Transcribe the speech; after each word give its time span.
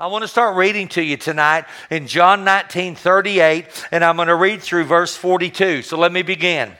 I 0.00 0.06
want 0.06 0.22
to 0.22 0.28
start 0.28 0.54
reading 0.54 0.86
to 0.90 1.02
you 1.02 1.16
tonight 1.16 1.64
in 1.90 2.06
John 2.06 2.44
19 2.44 2.94
38, 2.94 3.66
and 3.90 4.04
I'm 4.04 4.14
going 4.14 4.28
to 4.28 4.36
read 4.36 4.62
through 4.62 4.84
verse 4.84 5.16
42. 5.16 5.82
So 5.82 5.98
let 5.98 6.12
me 6.12 6.22
begin. 6.22 6.70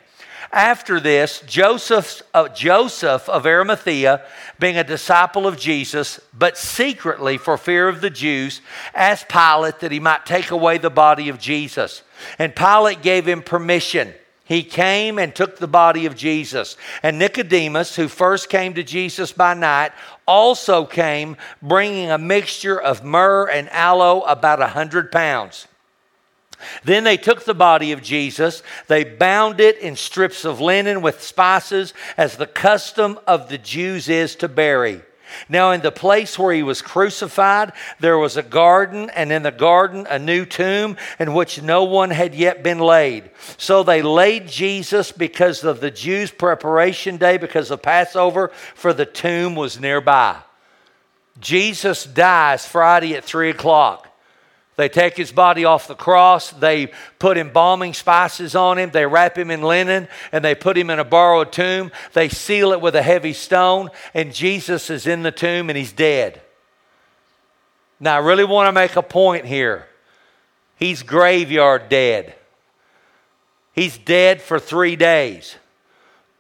After 0.53 1.01
this, 1.01 1.43
Joseph, 1.45 2.23
uh, 2.33 2.47
Joseph 2.51 3.29
of 3.29 3.45
Arimathea, 3.45 4.25
being 4.61 4.79
a 4.79 4.85
disciple 4.85 5.49
of 5.49 5.59
Jesus, 5.59 6.21
but 6.33 6.57
secretly 6.57 7.39
for 7.39 7.59
fear 7.59 7.89
of 7.89 8.03
the 8.03 8.09
Jews, 8.09 8.61
asked 8.95 9.29
Pilate 9.29 9.81
that 9.81 9.91
he 9.91 9.99
might 9.99 10.25
take 10.25 10.53
away 10.53 10.79
the 10.79 10.89
body 10.89 11.29
of 11.29 11.41
Jesus. 11.41 12.03
And 12.39 12.55
Pilate 12.55 13.03
gave 13.03 13.27
him 13.27 13.43
permission 13.43 14.15
he 14.49 14.63
came 14.63 15.19
and 15.19 15.35
took 15.35 15.59
the 15.59 15.69
body 15.69 16.07
of 16.07 16.17
Jesus. 16.17 16.79
And 17.03 17.19
Nicodemus, 17.19 17.97
who 17.97 18.09
first 18.09 18.49
came 18.49 18.73
to 18.75 18.83
Jesus 18.83 19.31
by 19.31 19.53
night, 19.53 19.93
also 20.27 20.87
came 20.87 21.37
bringing 21.61 22.11
a 22.11 22.17
mixture 22.17 22.81
of 22.81 23.05
myrrh 23.05 23.51
and 23.51 23.69
aloe, 23.69 24.23
about 24.23 24.63
a 24.63 24.69
hundred 24.69 25.13
pounds. 25.13 25.69
Then 26.83 27.05
they 27.05 27.19
took 27.19 27.45
the 27.45 27.53
body 27.53 27.93
of 27.93 28.03
Jesus, 28.03 28.63
they 28.87 29.05
bound 29.05 29.61
it 29.61 29.77
in 29.79 29.97
strips 29.97 30.47
of 30.47 30.63
linen 30.63 31.03
with 31.03 31.23
spices, 31.23 31.93
as 32.17 32.39
the 32.39 32.47
custom 32.47 33.19
of 33.27 33.51
the 33.51 33.59
Jews 33.59 34.09
is 34.09 34.35
to 34.37 34.49
bury. 34.49 35.03
Now, 35.49 35.73
in 35.73 35.81
the 35.81 35.93
place 35.93 36.39
where 36.39 36.55
he 36.55 36.63
was 36.63 36.83
crucified, 36.83 37.73
there 38.01 38.19
was 38.19 38.37
a 38.37 38.43
garden, 38.43 39.11
and 39.11 39.33
in 39.33 39.43
the 39.43 39.51
garden, 39.51 40.07
a 40.09 40.19
new 40.19 40.45
tomb 40.45 40.97
in 41.19 41.35
which 41.35 41.63
no 41.63 41.85
one 41.85 42.11
had 42.11 42.35
yet 42.35 42.63
been 42.63 42.79
laid. 42.79 43.31
So 43.57 43.83
they 43.83 44.03
laid 44.03 44.49
Jesus 44.49 45.13
because 45.13 45.65
of 45.65 45.81
the 45.81 45.91
Jews' 45.91 46.31
preparation 46.31 47.17
day, 47.17 47.37
because 47.37 47.71
of 47.71 47.83
Passover, 47.83 48.49
for 48.75 48.93
the 48.93 49.07
tomb 49.07 49.55
was 49.55 49.81
nearby. 49.81 50.37
Jesus 51.41 52.05
dies 52.05 52.67
Friday 52.67 53.15
at 53.15 53.25
3 53.25 53.51
o'clock. 53.51 54.09
They 54.79 54.89
take 54.89 55.17
his 55.17 55.33
body 55.33 55.65
off 55.65 55.89
the 55.89 55.97
cross. 55.97 56.51
They 56.51 56.93
put 57.19 57.37
embalming 57.37 57.95
spices 57.95 58.55
on 58.55 58.79
him. 58.79 58.93
They 58.93 59.07
wrap 59.07 59.37
him 59.37 59.51
in 59.51 59.61
linen 59.61 60.07
and 60.31 60.45
they 60.45 60.55
put 60.55 60.79
him 60.79 60.89
in 60.89 61.01
a 61.01 61.05
borrowed 61.05 61.51
tomb. 61.51 61.91
They 62.13 62.29
seal 62.29 62.71
it 62.71 62.81
with 62.81 62.95
a 62.95 63.03
heavy 63.03 63.33
stone, 63.33 63.91
and 64.15 64.33
Jesus 64.33 64.89
is 64.89 65.09
in 65.09 65.25
the 65.25 65.33
tomb 65.33 65.69
and 65.69 65.77
he's 65.77 65.91
dead. 65.91 66.41
Now, 67.99 68.15
I 68.15 68.19
really 68.19 68.45
want 68.45 68.69
to 68.69 68.73
make 68.73 68.95
a 68.95 69.03
point 69.03 69.47
here. 69.47 69.89
He's 70.77 71.03
graveyard 71.03 71.89
dead. 71.89 72.37
He's 73.73 73.99
dead 73.99 74.41
for 74.41 74.61
three 74.61 74.95
days. 74.95 75.57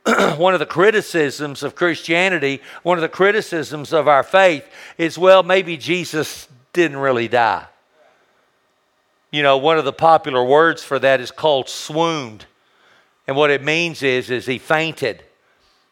one 0.36 0.55
of 0.55 0.61
the 0.61 0.67
criticisms 0.67 1.64
of 1.64 1.75
Christianity, 1.75 2.62
one 2.84 2.98
of 2.98 3.02
the 3.02 3.08
criticisms 3.08 3.92
of 3.92 4.06
our 4.06 4.23
faith 4.23 4.64
is 4.97 5.19
well, 5.19 5.42
maybe 5.42 5.77
Jesus 5.77 6.47
didn't 6.73 6.98
really 6.98 7.27
die. 7.27 7.67
You 9.30 9.42
know, 9.42 9.58
one 9.58 9.78
of 9.78 9.84
the 9.84 9.92
popular 9.92 10.44
words 10.44 10.82
for 10.82 10.98
that 10.98 11.20
is 11.20 11.30
called 11.30 11.68
swooned. 11.68 12.46
And 13.26 13.36
what 13.36 13.50
it 13.50 13.62
means 13.62 14.02
is, 14.02 14.30
is 14.30 14.46
he 14.46 14.58
fainted. 14.58 15.22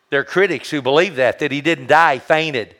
There 0.09 0.21
are 0.21 0.25
critics 0.25 0.71
who 0.71 0.81
believe 0.81 1.17
that, 1.17 1.39
that 1.41 1.53
he 1.53 1.61
didn't 1.61 1.89
die, 1.89 2.15
he 2.15 2.21
fainted. 2.21 2.75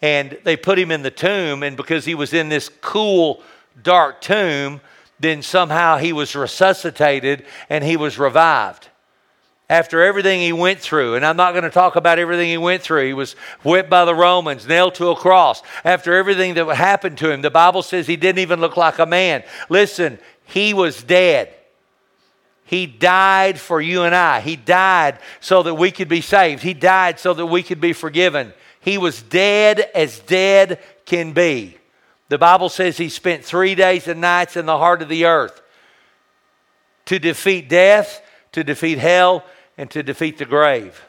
And 0.00 0.38
they 0.44 0.56
put 0.56 0.78
him 0.78 0.90
in 0.90 1.02
the 1.02 1.10
tomb, 1.10 1.62
and 1.62 1.76
because 1.76 2.04
he 2.04 2.14
was 2.14 2.32
in 2.32 2.48
this 2.48 2.68
cool, 2.80 3.42
dark 3.82 4.20
tomb, 4.20 4.80
then 5.18 5.42
somehow 5.42 5.96
he 5.96 6.12
was 6.12 6.34
resuscitated 6.34 7.44
and 7.68 7.84
he 7.84 7.96
was 7.96 8.18
revived 8.18 8.88
after 9.72 10.02
everything 10.02 10.42
he 10.42 10.52
went 10.52 10.80
through, 10.80 11.14
and 11.14 11.24
I'm 11.24 11.38
not 11.38 11.52
going 11.52 11.64
to 11.64 11.70
talk 11.70 11.96
about 11.96 12.18
everything 12.18 12.50
he 12.50 12.58
went 12.58 12.82
through. 12.82 13.06
He 13.06 13.14
was 13.14 13.32
whipped 13.64 13.88
by 13.88 14.04
the 14.04 14.14
Romans, 14.14 14.68
nailed 14.68 14.96
to 14.96 15.08
a 15.08 15.16
cross. 15.16 15.62
After 15.82 16.14
everything 16.14 16.52
that 16.54 16.66
happened 16.76 17.16
to 17.18 17.30
him, 17.30 17.40
the 17.40 17.50
Bible 17.50 17.80
says 17.80 18.06
he 18.06 18.16
didn't 18.16 18.40
even 18.40 18.60
look 18.60 18.76
like 18.76 18.98
a 18.98 19.06
man. 19.06 19.42
Listen, 19.70 20.18
he 20.44 20.74
was 20.74 21.02
dead. 21.02 21.54
He 22.66 22.84
died 22.84 23.58
for 23.58 23.80
you 23.80 24.02
and 24.02 24.14
I. 24.14 24.40
He 24.40 24.56
died 24.56 25.18
so 25.40 25.62
that 25.62 25.76
we 25.76 25.90
could 25.90 26.08
be 26.08 26.20
saved. 26.20 26.62
He 26.62 26.74
died 26.74 27.18
so 27.18 27.32
that 27.32 27.46
we 27.46 27.62
could 27.62 27.80
be 27.80 27.94
forgiven. 27.94 28.52
He 28.80 28.98
was 28.98 29.22
dead 29.22 29.80
as 29.94 30.18
dead 30.18 30.80
can 31.06 31.32
be. 31.32 31.78
The 32.28 32.36
Bible 32.36 32.68
says 32.68 32.98
he 32.98 33.08
spent 33.08 33.42
three 33.42 33.74
days 33.74 34.06
and 34.06 34.20
nights 34.20 34.54
in 34.54 34.66
the 34.66 34.76
heart 34.76 35.00
of 35.00 35.08
the 35.08 35.24
earth 35.24 35.62
to 37.06 37.18
defeat 37.18 37.70
death, 37.70 38.20
to 38.52 38.62
defeat 38.62 38.98
hell, 38.98 39.46
and 39.76 39.90
to 39.90 40.02
defeat 40.02 40.38
the 40.38 40.44
grave. 40.44 41.04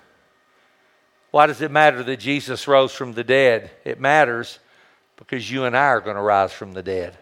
Why 1.32 1.48
does 1.48 1.62
it 1.62 1.72
matter 1.72 2.04
that 2.04 2.20
Jesus 2.20 2.68
rose 2.68 2.94
from 2.94 3.14
the 3.14 3.24
dead? 3.24 3.72
It 3.84 4.00
matters 4.00 4.60
because 5.18 5.50
you 5.50 5.66
and 5.66 5.76
I 5.76 5.88
are 5.88 6.02
going 6.02 6.16
to 6.16 6.22
rise 6.22 6.54
from 6.54 6.74
the 6.74 6.84
dead. 6.84 7.18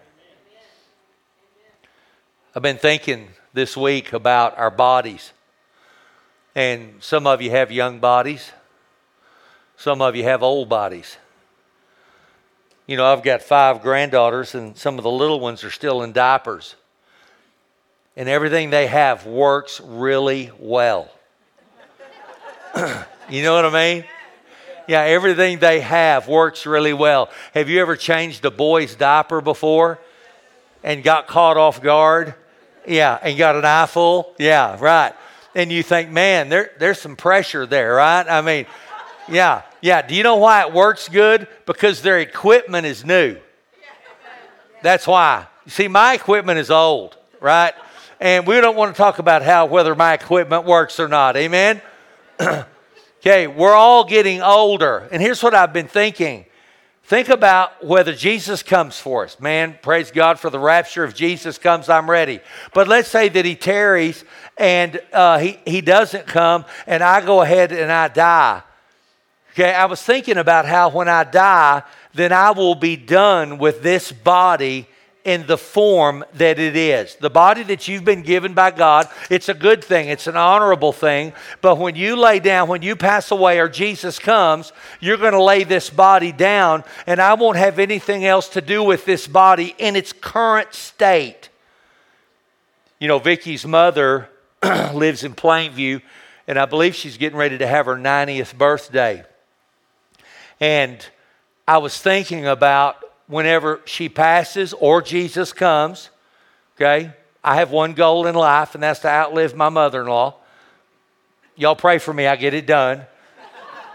I've 2.53 2.61
been 2.61 2.77
thinking 2.77 3.29
this 3.53 3.77
week 3.77 4.11
about 4.11 4.57
our 4.57 4.71
bodies. 4.71 5.31
And 6.53 6.95
some 7.01 7.25
of 7.25 7.41
you 7.41 7.51
have 7.51 7.71
young 7.71 7.99
bodies, 7.99 8.51
some 9.77 10.01
of 10.01 10.15
you 10.15 10.23
have 10.23 10.43
old 10.43 10.67
bodies. 10.67 11.17
You 12.87 12.97
know, 12.97 13.05
I've 13.05 13.23
got 13.23 13.41
five 13.41 13.81
granddaughters, 13.81 14.53
and 14.53 14.75
some 14.75 14.97
of 14.97 15.03
the 15.03 15.11
little 15.11 15.39
ones 15.39 15.63
are 15.63 15.71
still 15.71 16.03
in 16.03 16.11
diapers. 16.11 16.75
And 18.17 18.27
everything 18.27 18.69
they 18.69 18.87
have 18.87 19.25
works 19.25 19.79
really 19.79 20.51
well. 20.59 21.09
you 23.29 23.43
know 23.43 23.55
what 23.55 23.65
I 23.65 23.93
mean? 23.93 24.05
Yeah, 24.87 25.01
everything 25.01 25.59
they 25.59 25.79
have 25.81 26.27
works 26.27 26.65
really 26.65 26.93
well. 26.93 27.29
Have 27.53 27.69
you 27.69 27.81
ever 27.81 27.95
changed 27.95 28.43
a 28.45 28.51
boy's 28.51 28.95
diaper 28.95 29.41
before 29.41 29.99
and 30.83 31.03
got 31.03 31.27
caught 31.27 31.57
off 31.57 31.81
guard? 31.81 32.35
Yeah, 32.87 33.17
and 33.21 33.37
got 33.37 33.55
an 33.55 33.65
eye 33.65 33.85
full? 33.85 34.33
Yeah, 34.39 34.77
right. 34.79 35.13
And 35.53 35.71
you 35.71 35.83
think, 35.83 36.09
man, 36.09 36.49
there, 36.49 36.71
there's 36.79 36.99
some 36.99 37.15
pressure 37.15 37.65
there, 37.65 37.95
right? 37.95 38.27
I 38.27 38.41
mean, 38.41 38.65
yeah, 39.29 39.61
yeah. 39.81 40.01
Do 40.01 40.15
you 40.15 40.23
know 40.23 40.37
why 40.37 40.65
it 40.65 40.73
works 40.73 41.07
good? 41.09 41.47
Because 41.65 42.01
their 42.01 42.19
equipment 42.19 42.85
is 42.85 43.05
new. 43.05 43.37
That's 44.81 45.05
why. 45.05 45.45
You 45.65 45.71
see, 45.71 45.87
my 45.87 46.15
equipment 46.15 46.57
is 46.57 46.71
old, 46.71 47.17
right? 47.39 47.73
And 48.19 48.47
we 48.47 48.59
don't 48.61 48.75
want 48.75 48.95
to 48.95 48.97
talk 48.97 49.19
about 49.19 49.41
how 49.41 49.67
whether 49.67 49.93
my 49.95 50.13
equipment 50.13 50.65
works 50.65 50.99
or 50.99 51.07
not. 51.07 51.37
Amen? 51.37 51.81
okay, 53.19 53.47
we're 53.47 53.73
all 53.73 54.03
getting 54.03 54.41
older. 54.41 55.07
And 55.11 55.21
here's 55.21 55.43
what 55.43 55.53
I've 55.53 55.73
been 55.73 55.87
thinking 55.87 56.45
think 57.03 57.27
about 57.27 57.85
whether 57.85 58.13
Jesus 58.13 58.63
comes 58.63 58.97
for 58.97 59.25
us. 59.25 59.37
Man, 59.37 59.77
praise 59.81 60.11
God 60.11 60.39
for 60.39 60.49
the 60.49 60.59
rapture. 60.59 61.03
If 61.03 61.13
Jesus 61.13 61.57
comes, 61.57 61.89
I'm 61.89 62.09
ready. 62.09 62.39
But 62.73 62.87
let's 62.87 63.09
say 63.09 63.27
that 63.27 63.43
he 63.43 63.55
tarries 63.55 64.23
and 64.57 65.01
uh, 65.11 65.39
he, 65.39 65.59
he 65.65 65.81
doesn't 65.81 66.25
come, 66.25 66.63
and 66.87 67.03
I 67.03 67.19
go 67.19 67.41
ahead 67.41 67.73
and 67.73 67.91
I 67.91 68.07
die. 68.07 68.63
Okay, 69.51 69.73
I 69.73 69.85
was 69.85 70.01
thinking 70.01 70.37
about 70.37 70.65
how 70.65 70.89
when 70.89 71.09
I 71.09 71.25
die, 71.25 71.83
then 72.13 72.31
I 72.31 72.51
will 72.51 72.75
be 72.75 72.95
done 72.95 73.57
with 73.57 73.83
this 73.83 74.11
body 74.11 74.87
in 75.23 75.45
the 75.45 75.57
form 75.57 76.25
that 76.33 76.57
it 76.57 76.75
is. 76.75 77.15
The 77.15 77.29
body 77.29 77.63
that 77.63 77.87
you've 77.87 78.03
been 78.03 78.23
given 78.23 78.53
by 78.53 78.71
God, 78.71 79.07
it's 79.29 79.49
a 79.49 79.53
good 79.53 79.83
thing, 79.83 80.09
it's 80.09 80.27
an 80.27 80.35
honorable 80.35 80.91
thing. 80.91 81.33
But 81.61 81.77
when 81.77 81.95
you 81.95 82.15
lay 82.15 82.39
down, 82.39 82.67
when 82.67 82.81
you 82.81 82.95
pass 82.95 83.31
away 83.31 83.59
or 83.59 83.69
Jesus 83.69 84.17
comes, 84.17 84.73
you're 84.99 85.17
going 85.17 85.33
to 85.33 85.43
lay 85.43 85.63
this 85.63 85.89
body 85.89 86.31
down, 86.31 86.83
and 87.05 87.21
I 87.21 87.35
won't 87.35 87.57
have 87.57 87.79
anything 87.79 88.25
else 88.25 88.49
to 88.49 88.61
do 88.61 88.83
with 88.83 89.05
this 89.05 89.27
body 89.27 89.75
in 89.77 89.95
its 89.95 90.11
current 90.11 90.73
state. 90.73 91.49
You 92.99 93.07
know, 93.07 93.19
Vicky's 93.19 93.65
mother 93.65 94.29
lives 94.63 95.23
in 95.23 95.35
Plainview, 95.35 96.01
and 96.47 96.57
I 96.57 96.65
believe 96.65 96.95
she's 96.95 97.17
getting 97.17 97.37
ready 97.37 97.57
to 97.59 97.67
have 97.67 97.85
her 97.85 97.95
90th 97.95 98.57
birthday. 98.57 99.23
And 100.59 101.03
I 101.67 101.77
was 101.77 101.99
thinking 101.99 102.47
about 102.47 103.03
whenever 103.31 103.79
she 103.85 104.09
passes 104.09 104.73
or 104.73 105.01
Jesus 105.01 105.53
comes, 105.53 106.09
okay, 106.75 107.13
I 107.41 107.55
have 107.55 107.71
one 107.71 107.93
goal 107.93 108.27
in 108.27 108.35
life, 108.35 108.75
and 108.75 108.83
that's 108.83 108.99
to 108.99 109.07
outlive 109.07 109.55
my 109.55 109.69
mother 109.69 110.01
in 110.01 110.07
law. 110.07 110.35
Y'all 111.55 111.75
pray 111.75 111.97
for 111.97 112.13
me, 112.13 112.27
I 112.27 112.35
get 112.35 112.53
it 112.53 112.65
done. 112.65 113.05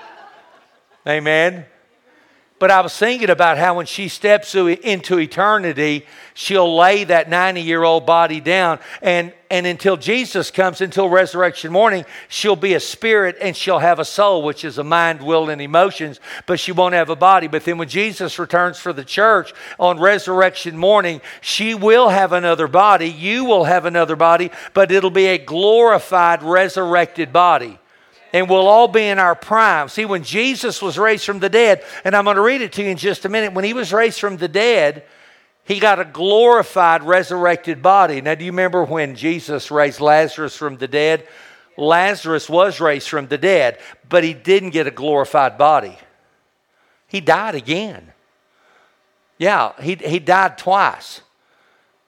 Amen. 1.06 1.66
But 2.58 2.70
I 2.70 2.80
was 2.80 2.96
thinking 2.96 3.28
about 3.28 3.58
how 3.58 3.76
when 3.76 3.84
she 3.84 4.08
steps 4.08 4.54
into 4.54 5.18
eternity, 5.18 6.06
she'll 6.32 6.74
lay 6.74 7.04
that 7.04 7.28
90 7.28 7.60
year 7.60 7.82
old 7.82 8.06
body 8.06 8.40
down. 8.40 8.78
And, 9.02 9.34
and 9.50 9.66
until 9.66 9.98
Jesus 9.98 10.50
comes, 10.50 10.80
until 10.80 11.10
resurrection 11.10 11.70
morning, 11.70 12.06
she'll 12.28 12.56
be 12.56 12.72
a 12.72 12.80
spirit 12.80 13.36
and 13.42 13.54
she'll 13.54 13.78
have 13.78 13.98
a 13.98 14.06
soul, 14.06 14.42
which 14.42 14.64
is 14.64 14.78
a 14.78 14.84
mind, 14.84 15.20
will, 15.20 15.50
and 15.50 15.60
emotions, 15.60 16.18
but 16.46 16.58
she 16.58 16.72
won't 16.72 16.94
have 16.94 17.10
a 17.10 17.16
body. 17.16 17.46
But 17.46 17.64
then 17.66 17.76
when 17.76 17.88
Jesus 17.88 18.38
returns 18.38 18.78
for 18.78 18.94
the 18.94 19.04
church 19.04 19.52
on 19.78 20.00
resurrection 20.00 20.78
morning, 20.78 21.20
she 21.42 21.74
will 21.74 22.08
have 22.08 22.32
another 22.32 22.68
body. 22.68 23.10
You 23.10 23.44
will 23.44 23.64
have 23.64 23.84
another 23.84 24.16
body, 24.16 24.50
but 24.72 24.90
it'll 24.90 25.10
be 25.10 25.26
a 25.26 25.36
glorified, 25.36 26.42
resurrected 26.42 27.34
body. 27.34 27.78
And 28.32 28.50
we'll 28.50 28.66
all 28.66 28.88
be 28.88 29.06
in 29.06 29.18
our 29.18 29.34
prime. 29.34 29.88
See, 29.88 30.04
when 30.04 30.22
Jesus 30.22 30.82
was 30.82 30.98
raised 30.98 31.24
from 31.24 31.38
the 31.38 31.48
dead, 31.48 31.82
and 32.04 32.14
I'm 32.14 32.24
going 32.24 32.36
to 32.36 32.42
read 32.42 32.60
it 32.60 32.72
to 32.74 32.82
you 32.82 32.90
in 32.90 32.96
just 32.96 33.24
a 33.24 33.28
minute, 33.28 33.54
when 33.54 33.64
he 33.64 33.72
was 33.72 33.92
raised 33.92 34.20
from 34.20 34.36
the 34.36 34.48
dead, 34.48 35.04
he 35.64 35.80
got 35.80 35.98
a 35.98 36.04
glorified, 36.04 37.02
resurrected 37.02 37.82
body. 37.82 38.20
Now, 38.20 38.34
do 38.34 38.44
you 38.44 38.52
remember 38.52 38.84
when 38.84 39.16
Jesus 39.16 39.70
raised 39.70 40.00
Lazarus 40.00 40.56
from 40.56 40.76
the 40.76 40.88
dead? 40.88 41.26
Lazarus 41.76 42.48
was 42.48 42.80
raised 42.80 43.08
from 43.08 43.26
the 43.26 43.38
dead, 43.38 43.78
but 44.08 44.24
he 44.24 44.32
didn't 44.32 44.70
get 44.70 44.86
a 44.86 44.92
glorified 44.92 45.58
body. 45.58 45.98
He 47.08 47.20
died 47.20 47.54
again. 47.54 48.12
Yeah, 49.38 49.72
he, 49.80 49.96
he 49.96 50.18
died 50.18 50.56
twice. 50.56 51.20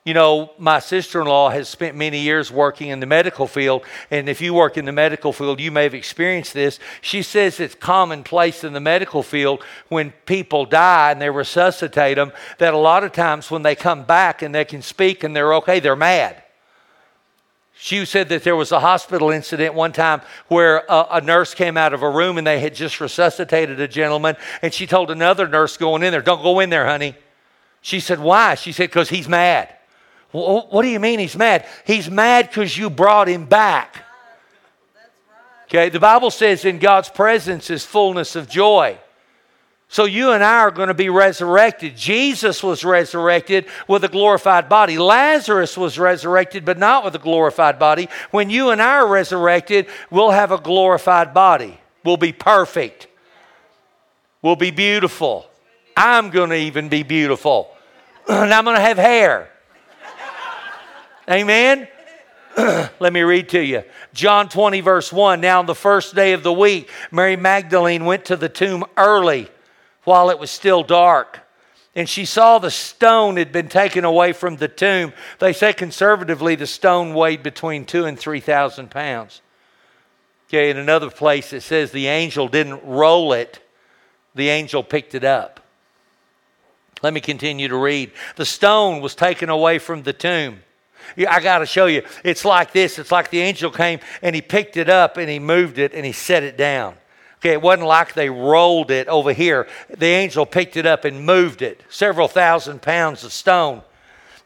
You 0.08 0.14
know, 0.14 0.52
my 0.56 0.78
sister 0.78 1.20
in 1.20 1.26
law 1.26 1.50
has 1.50 1.68
spent 1.68 1.94
many 1.94 2.20
years 2.20 2.50
working 2.50 2.88
in 2.88 2.98
the 2.98 3.04
medical 3.04 3.46
field, 3.46 3.82
and 4.10 4.26
if 4.26 4.40
you 4.40 4.54
work 4.54 4.78
in 4.78 4.86
the 4.86 4.90
medical 4.90 5.34
field, 5.34 5.60
you 5.60 5.70
may 5.70 5.82
have 5.82 5.92
experienced 5.92 6.54
this. 6.54 6.78
She 7.02 7.20
says 7.20 7.60
it's 7.60 7.74
commonplace 7.74 8.64
in 8.64 8.72
the 8.72 8.80
medical 8.80 9.22
field 9.22 9.62
when 9.90 10.14
people 10.24 10.64
die 10.64 11.10
and 11.10 11.20
they 11.20 11.28
resuscitate 11.28 12.16
them 12.16 12.32
that 12.56 12.72
a 12.72 12.78
lot 12.78 13.04
of 13.04 13.12
times 13.12 13.50
when 13.50 13.60
they 13.60 13.74
come 13.74 14.02
back 14.02 14.40
and 14.40 14.54
they 14.54 14.64
can 14.64 14.80
speak 14.80 15.24
and 15.24 15.36
they're 15.36 15.52
okay, 15.56 15.78
they're 15.78 15.94
mad. 15.94 16.42
She 17.74 18.02
said 18.06 18.30
that 18.30 18.44
there 18.44 18.56
was 18.56 18.72
a 18.72 18.80
hospital 18.80 19.28
incident 19.30 19.74
one 19.74 19.92
time 19.92 20.22
where 20.46 20.86
a, 20.88 21.06
a, 21.10 21.20
nurse 21.20 21.52
came 21.52 21.76
out 21.76 21.92
of 21.92 22.02
a 22.02 22.08
room 22.08 22.38
and 22.38 22.46
they 22.46 22.60
had 22.60 22.74
just 22.74 22.98
resuscitated 22.98 23.78
a 23.78 23.86
gentleman, 23.86 24.36
and 24.62 24.72
she 24.72 24.86
told 24.86 25.10
another 25.10 25.46
nurse 25.46 25.76
going 25.76 26.02
in 26.02 26.12
there, 26.12 26.22
Don't 26.22 26.42
go 26.42 26.60
in 26.60 26.70
there, 26.70 26.86
honey. 26.86 27.14
She 27.82 28.00
said, 28.00 28.20
Why? 28.20 28.54
She 28.54 28.72
said, 28.72 28.88
Because 28.88 29.10
he's 29.10 29.28
mad. 29.28 29.74
What 30.30 30.82
do 30.82 30.88
you 30.88 31.00
mean 31.00 31.18
he's 31.18 31.36
mad? 31.36 31.66
He's 31.86 32.10
mad 32.10 32.48
because 32.48 32.76
you 32.76 32.90
brought 32.90 33.28
him 33.28 33.46
back. 33.46 34.04
Okay, 35.64 35.88
the 35.88 36.00
Bible 36.00 36.30
says 36.30 36.64
in 36.64 36.78
God's 36.78 37.08
presence 37.08 37.70
is 37.70 37.84
fullness 37.84 38.36
of 38.36 38.48
joy. 38.48 38.98
So 39.90 40.04
you 40.04 40.32
and 40.32 40.44
I 40.44 40.58
are 40.60 40.70
going 40.70 40.88
to 40.88 40.94
be 40.94 41.08
resurrected. 41.08 41.96
Jesus 41.96 42.62
was 42.62 42.84
resurrected 42.84 43.66
with 43.86 44.04
a 44.04 44.08
glorified 44.08 44.68
body. 44.68 44.98
Lazarus 44.98 45.78
was 45.78 45.98
resurrected, 45.98 46.66
but 46.66 46.78
not 46.78 47.04
with 47.04 47.14
a 47.14 47.18
glorified 47.18 47.78
body. 47.78 48.08
When 48.30 48.50
you 48.50 48.68
and 48.68 48.82
I 48.82 48.96
are 48.96 49.08
resurrected, 49.08 49.86
we'll 50.10 50.30
have 50.30 50.52
a 50.52 50.58
glorified 50.58 51.32
body. 51.32 51.80
We'll 52.04 52.18
be 52.18 52.32
perfect. 52.32 53.06
We'll 54.42 54.56
be 54.56 54.70
beautiful. 54.70 55.46
I'm 55.96 56.30
going 56.30 56.50
to 56.50 56.56
even 56.56 56.90
be 56.90 57.02
beautiful. 57.02 57.70
and 58.28 58.52
I'm 58.52 58.64
going 58.64 58.76
to 58.76 58.82
have 58.82 58.98
hair. 58.98 59.50
Amen. 61.28 61.88
Let 62.56 63.12
me 63.12 63.20
read 63.20 63.50
to 63.50 63.60
you. 63.60 63.82
John 64.14 64.48
20, 64.48 64.80
verse 64.80 65.12
1. 65.12 65.40
Now, 65.40 65.58
on 65.58 65.66
the 65.66 65.74
first 65.74 66.14
day 66.14 66.32
of 66.32 66.42
the 66.42 66.52
week, 66.52 66.90
Mary 67.10 67.36
Magdalene 67.36 68.04
went 68.04 68.24
to 68.26 68.36
the 68.36 68.48
tomb 68.48 68.84
early 68.96 69.48
while 70.04 70.30
it 70.30 70.38
was 70.38 70.50
still 70.50 70.82
dark. 70.82 71.40
And 71.94 72.08
she 72.08 72.24
saw 72.24 72.58
the 72.58 72.70
stone 72.70 73.36
had 73.36 73.52
been 73.52 73.68
taken 73.68 74.04
away 74.04 74.32
from 74.32 74.56
the 74.56 74.68
tomb. 74.68 75.12
They 75.38 75.52
say 75.52 75.72
conservatively 75.72 76.54
the 76.54 76.66
stone 76.66 77.12
weighed 77.14 77.42
between 77.42 77.84
two 77.84 78.04
and 78.04 78.18
three 78.18 78.40
thousand 78.40 78.90
pounds. 78.90 79.42
Okay, 80.48 80.70
in 80.70 80.78
another 80.78 81.10
place 81.10 81.52
it 81.52 81.62
says 81.62 81.90
the 81.90 82.06
angel 82.06 82.48
didn't 82.48 82.84
roll 82.84 83.32
it, 83.32 83.60
the 84.34 84.48
angel 84.48 84.82
picked 84.82 85.14
it 85.14 85.24
up. 85.24 85.60
Let 87.02 87.12
me 87.12 87.20
continue 87.20 87.68
to 87.68 87.76
read. 87.76 88.12
The 88.36 88.46
stone 88.46 89.00
was 89.00 89.14
taken 89.14 89.50
away 89.50 89.78
from 89.78 90.04
the 90.04 90.12
tomb. 90.12 90.62
I 91.16 91.40
got 91.40 91.58
to 91.58 91.66
show 91.66 91.86
you. 91.86 92.02
It's 92.24 92.44
like 92.44 92.72
this. 92.72 92.98
It's 92.98 93.12
like 93.12 93.30
the 93.30 93.40
angel 93.40 93.70
came 93.70 94.00
and 94.22 94.34
he 94.34 94.42
picked 94.42 94.76
it 94.76 94.88
up 94.88 95.16
and 95.16 95.28
he 95.28 95.38
moved 95.38 95.78
it 95.78 95.94
and 95.94 96.04
he 96.04 96.12
set 96.12 96.42
it 96.42 96.56
down. 96.56 96.94
Okay, 97.38 97.52
it 97.52 97.62
wasn't 97.62 97.86
like 97.86 98.14
they 98.14 98.30
rolled 98.30 98.90
it 98.90 99.06
over 99.06 99.32
here. 99.32 99.68
The 99.96 100.06
angel 100.06 100.44
picked 100.44 100.76
it 100.76 100.86
up 100.86 101.04
and 101.04 101.24
moved 101.24 101.62
it, 101.62 101.82
several 101.88 102.26
thousand 102.26 102.82
pounds 102.82 103.22
of 103.22 103.32
stone. 103.32 103.82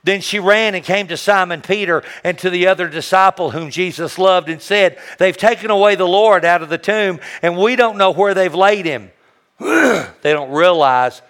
Then 0.04 0.20
she 0.20 0.38
ran 0.38 0.74
and 0.74 0.84
came 0.84 1.06
to 1.08 1.16
Simon 1.16 1.62
Peter 1.62 2.02
and 2.24 2.36
to 2.38 2.50
the 2.50 2.66
other 2.66 2.88
disciple 2.88 3.52
whom 3.52 3.70
Jesus 3.70 4.18
loved 4.18 4.48
and 4.48 4.60
said, 4.60 4.98
They've 5.18 5.36
taken 5.36 5.70
away 5.70 5.94
the 5.94 6.08
Lord 6.08 6.44
out 6.44 6.62
of 6.62 6.68
the 6.68 6.78
tomb, 6.78 7.20
and 7.40 7.56
we 7.56 7.76
don't 7.76 7.96
know 7.96 8.10
where 8.10 8.34
they've 8.34 8.54
laid 8.54 8.84
him. 8.84 9.10
they 9.58 10.10
don't 10.24 10.50
realize 10.50 11.22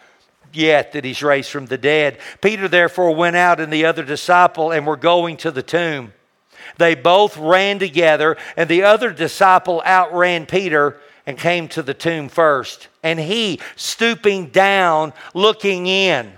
yet 0.53 0.93
that 0.93 1.05
he's 1.05 1.23
raised 1.23 1.51
from 1.51 1.67
the 1.67 1.79
dead. 1.79 2.19
Peter 2.41 2.69
therefore 2.69 3.15
went 3.15 3.37
out 3.37 3.61
and 3.61 3.73
the 3.73 3.85
other 3.85 4.05
disciple 4.05 4.71
and 4.71 4.87
were 4.87 4.97
going 4.97 5.37
to 5.39 5.51
the 5.51 5.63
tomb. 5.63 6.13
They 6.79 6.95
both 6.95 7.37
ran 7.37 7.79
together, 7.79 8.37
and 8.57 8.69
the 8.69 8.85
other 8.85 9.13
disciple 9.13 9.83
outran 9.85 10.47
Peter 10.47 10.99
and 11.27 11.39
came 11.39 11.69
to 11.69 11.83
the 11.83 11.95
tomb 11.95 12.29
first. 12.29 12.89
And 13.03 13.19
he, 13.19 13.61
stooping 13.77 14.47
down, 14.47 15.13
looking 15.35 15.87
in, 15.87 16.33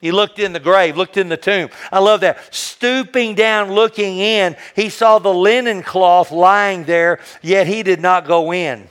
he 0.00 0.12
looked 0.12 0.38
in 0.38 0.54
the 0.54 0.60
grave, 0.60 0.96
looked 0.96 1.18
in 1.18 1.28
the 1.28 1.36
tomb. 1.36 1.68
I 1.92 1.98
love 1.98 2.22
that. 2.22 2.54
Stooping 2.54 3.34
down, 3.34 3.70
looking 3.70 4.18
in, 4.18 4.56
he 4.74 4.88
saw 4.88 5.18
the 5.18 5.32
linen 5.32 5.82
cloth 5.82 6.32
lying 6.32 6.84
there, 6.84 7.20
yet 7.42 7.66
he 7.66 7.82
did 7.82 8.00
not 8.00 8.26
go 8.26 8.52
in. 8.52 8.88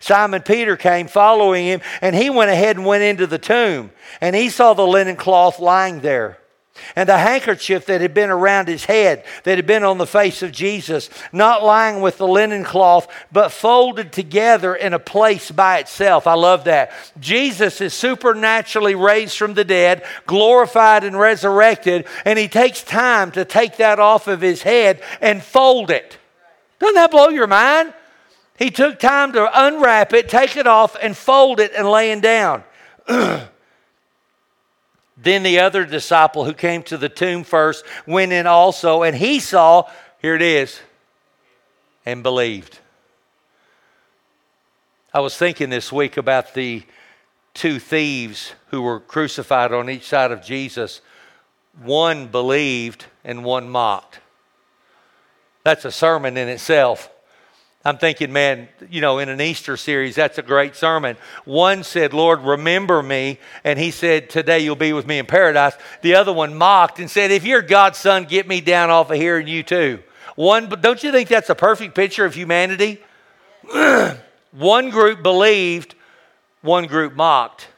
Simon 0.00 0.42
Peter 0.42 0.76
came 0.76 1.08
following 1.08 1.66
him, 1.66 1.80
and 2.00 2.14
he 2.14 2.30
went 2.30 2.50
ahead 2.50 2.76
and 2.76 2.86
went 2.86 3.02
into 3.02 3.26
the 3.26 3.38
tomb. 3.38 3.90
And 4.20 4.34
he 4.34 4.48
saw 4.48 4.74
the 4.74 4.86
linen 4.86 5.16
cloth 5.16 5.58
lying 5.58 6.00
there. 6.00 6.38
And 6.96 7.08
the 7.08 7.18
handkerchief 7.18 7.86
that 7.86 8.00
had 8.00 8.14
been 8.14 8.30
around 8.30 8.66
his 8.66 8.84
head, 8.84 9.24
that 9.44 9.58
had 9.58 9.66
been 9.66 9.84
on 9.84 9.98
the 9.98 10.06
face 10.06 10.42
of 10.42 10.50
Jesus, 10.50 11.08
not 11.32 11.62
lying 11.62 12.00
with 12.00 12.18
the 12.18 12.26
linen 12.26 12.64
cloth, 12.64 13.06
but 13.30 13.52
folded 13.52 14.12
together 14.12 14.74
in 14.74 14.92
a 14.92 14.98
place 14.98 15.52
by 15.52 15.78
itself. 15.78 16.26
I 16.26 16.34
love 16.34 16.64
that. 16.64 16.90
Jesus 17.20 17.80
is 17.80 17.94
supernaturally 17.94 18.96
raised 18.96 19.38
from 19.38 19.54
the 19.54 19.64
dead, 19.64 20.04
glorified 20.26 21.04
and 21.04 21.18
resurrected, 21.18 22.06
and 22.24 22.38
he 22.38 22.48
takes 22.48 22.82
time 22.82 23.30
to 23.32 23.44
take 23.44 23.76
that 23.76 24.00
off 24.00 24.26
of 24.26 24.40
his 24.40 24.62
head 24.62 25.00
and 25.20 25.44
fold 25.44 25.90
it. 25.90 26.18
Doesn't 26.80 26.96
that 26.96 27.12
blow 27.12 27.28
your 27.28 27.46
mind? 27.46 27.94
He 28.56 28.70
took 28.70 28.98
time 28.98 29.32
to 29.32 29.66
unwrap 29.66 30.12
it, 30.12 30.28
take 30.28 30.56
it 30.56 30.66
off, 30.66 30.96
and 31.02 31.16
fold 31.16 31.58
it 31.60 31.72
and 31.76 31.88
laying 31.90 32.20
down. 32.20 32.62
then 33.08 33.48
the 35.16 35.58
other 35.58 35.84
disciple 35.84 36.44
who 36.44 36.52
came 36.52 36.82
to 36.84 36.96
the 36.96 37.08
tomb 37.08 37.42
first 37.42 37.84
went 38.06 38.32
in 38.32 38.46
also, 38.46 39.02
and 39.02 39.16
he 39.16 39.40
saw, 39.40 39.90
here 40.20 40.36
it 40.36 40.42
is, 40.42 40.80
and 42.06 42.22
believed. 42.22 42.78
I 45.12 45.20
was 45.20 45.36
thinking 45.36 45.70
this 45.70 45.92
week 45.92 46.16
about 46.16 46.54
the 46.54 46.84
two 47.54 47.78
thieves 47.78 48.52
who 48.68 48.82
were 48.82 49.00
crucified 49.00 49.72
on 49.72 49.88
each 49.88 50.08
side 50.08 50.32
of 50.32 50.42
Jesus. 50.42 51.00
One 51.82 52.26
believed 52.26 53.06
and 53.24 53.44
one 53.44 53.68
mocked. 53.68 54.20
That's 55.62 55.84
a 55.84 55.92
sermon 55.92 56.36
in 56.36 56.48
itself. 56.48 57.08
I'm 57.86 57.98
thinking, 57.98 58.32
man, 58.32 58.68
you 58.88 59.02
know, 59.02 59.18
in 59.18 59.28
an 59.28 59.42
Easter 59.42 59.76
series, 59.76 60.14
that's 60.14 60.38
a 60.38 60.42
great 60.42 60.74
sermon. 60.74 61.18
One 61.44 61.84
said, 61.84 62.14
Lord, 62.14 62.40
remember 62.40 63.02
me. 63.02 63.38
And 63.62 63.78
he 63.78 63.90
said, 63.90 64.30
Today 64.30 64.60
you'll 64.60 64.74
be 64.74 64.94
with 64.94 65.06
me 65.06 65.18
in 65.18 65.26
paradise. 65.26 65.74
The 66.00 66.14
other 66.14 66.32
one 66.32 66.54
mocked 66.54 66.98
and 66.98 67.10
said, 67.10 67.30
If 67.30 67.44
you're 67.44 67.60
God's 67.60 67.98
son, 67.98 68.24
get 68.24 68.48
me 68.48 68.62
down 68.62 68.88
off 68.88 69.10
of 69.10 69.16
here 69.16 69.38
and 69.38 69.48
you 69.48 69.62
too. 69.62 70.02
One, 70.34 70.68
don't 70.68 71.02
you 71.02 71.12
think 71.12 71.28
that's 71.28 71.50
a 71.50 71.54
perfect 71.54 71.94
picture 71.94 72.24
of 72.24 72.34
humanity? 72.34 73.02
one 74.52 74.88
group 74.88 75.22
believed, 75.22 75.94
one 76.62 76.86
group 76.86 77.14
mocked. 77.14 77.68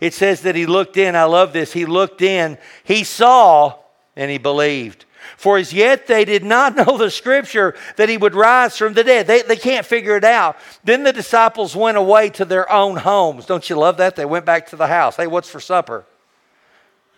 It 0.00 0.14
says 0.14 0.40
that 0.42 0.54
he 0.54 0.64
looked 0.64 0.96
in. 0.96 1.14
I 1.14 1.24
love 1.24 1.52
this. 1.52 1.74
He 1.74 1.84
looked 1.84 2.22
in, 2.22 2.56
he 2.82 3.04
saw, 3.04 3.76
and 4.16 4.30
he 4.30 4.38
believed. 4.38 5.04
For 5.36 5.58
as 5.58 5.72
yet 5.72 6.06
they 6.06 6.24
did 6.24 6.44
not 6.44 6.76
know 6.76 6.96
the 6.96 7.10
scripture 7.10 7.74
that 7.96 8.08
he 8.08 8.16
would 8.16 8.34
rise 8.34 8.76
from 8.76 8.94
the 8.94 9.04
dead. 9.04 9.26
They, 9.26 9.42
they 9.42 9.56
can't 9.56 9.86
figure 9.86 10.16
it 10.16 10.24
out. 10.24 10.56
Then 10.84 11.02
the 11.02 11.12
disciples 11.12 11.76
went 11.76 11.96
away 11.96 12.30
to 12.30 12.44
their 12.44 12.70
own 12.70 12.96
homes. 12.96 13.46
Don't 13.46 13.68
you 13.68 13.76
love 13.76 13.96
that? 13.98 14.16
They 14.16 14.24
went 14.24 14.44
back 14.44 14.68
to 14.68 14.76
the 14.76 14.86
house. 14.86 15.16
Hey, 15.16 15.26
what's 15.26 15.48
for 15.48 15.60
supper? 15.60 16.04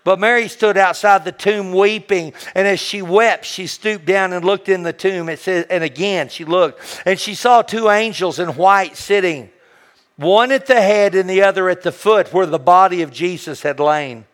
But 0.05 0.19
Mary 0.19 0.49
stood 0.49 0.77
outside 0.77 1.25
the 1.25 1.33
tomb 1.33 1.73
weeping, 1.73 2.33
and 2.55 2.67
as 2.67 2.81
she 2.81 3.03
wept, 3.03 3.45
she 3.45 3.69
stooped 3.69 4.05
down 4.05 4.33
and 4.33 4.45
looked 4.45 4.69
in 4.69 4.83
the 4.83 4.93
tomb. 4.93 5.29
It 5.29 5.39
says, 5.39 5.67
and 5.71 5.85
again 5.85 6.29
she 6.29 6.45
looked, 6.45 7.03
and 7.07 7.19
she 7.19 7.35
saw 7.37 7.63
two 7.63 7.89
angels 7.89 8.41
in 8.41 8.49
white 8.51 8.97
sitting, 8.97 9.51
one 10.17 10.51
at 10.51 10.67
the 10.67 10.81
head 10.81 11.15
and 11.15 11.31
the 11.31 11.43
other 11.43 11.69
at 11.69 11.83
the 11.83 11.93
foot 11.93 12.33
where 12.33 12.47
the 12.47 12.59
body 12.59 13.03
of 13.03 13.13
Jesus 13.13 13.63
had 13.63 13.79
lain. 13.79 14.25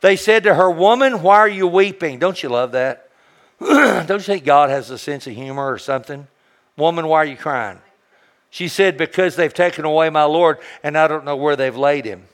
They 0.00 0.16
said 0.16 0.44
to 0.44 0.54
her, 0.54 0.70
Woman, 0.70 1.22
why 1.22 1.38
are 1.38 1.48
you 1.48 1.66
weeping? 1.66 2.18
Don't 2.18 2.42
you 2.42 2.48
love 2.48 2.72
that? 2.72 3.10
Don't 3.60 4.10
you 4.10 4.18
think 4.20 4.44
God 4.44 4.70
has 4.70 4.90
a 4.90 4.98
sense 4.98 5.26
of 5.26 5.34
humor 5.34 5.70
or 5.70 5.78
something? 5.78 6.26
Woman, 6.76 7.06
why 7.06 7.18
are 7.18 7.26
you 7.26 7.36
crying? 7.36 7.78
She 8.48 8.68
said, 8.68 8.96
Because 8.96 9.36
they've 9.36 9.52
taken 9.52 9.84
away 9.84 10.10
my 10.10 10.24
Lord, 10.24 10.58
and 10.82 10.96
I 10.96 11.06
don't 11.06 11.24
know 11.24 11.36
where 11.36 11.56
they've 11.56 11.76
laid 11.76 12.04
him. 12.04 12.24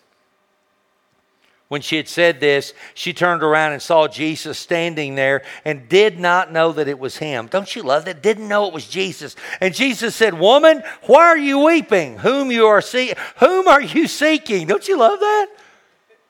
When 1.69 1.81
she 1.81 1.97
had 1.97 2.07
said 2.07 2.39
this, 2.39 2.73
she 2.95 3.13
turned 3.13 3.43
around 3.43 3.73
and 3.73 3.83
saw 3.83 4.07
Jesus 4.07 4.57
standing 4.57 5.17
there 5.17 5.43
and 5.65 5.89
did 5.89 6.17
not 6.17 6.53
know 6.53 6.71
that 6.71 6.87
it 6.87 7.01
was 7.01 7.17
him. 7.17 7.49
Don't 7.49 7.75
you 7.75 7.83
love 7.83 8.05
that? 8.05 8.23
Didn't 8.23 8.47
know 8.47 8.69
it 8.69 8.73
was 8.73 8.87
Jesus. 8.87 9.35
And 9.61 9.75
Jesus 9.75 10.15
said, 10.15 10.39
Woman, 10.39 10.85
why 11.03 11.25
are 11.25 11.37
you 11.37 11.59
weeping? 11.59 12.19
Whom 12.19 12.53
you 12.53 12.67
are 12.67 12.81
seeking? 12.81 13.17
Whom 13.39 13.67
are 13.67 13.83
you 13.83 14.07
seeking? 14.07 14.69
Don't 14.69 14.87
you 14.87 14.97
love 14.97 15.19
that? 15.19 15.47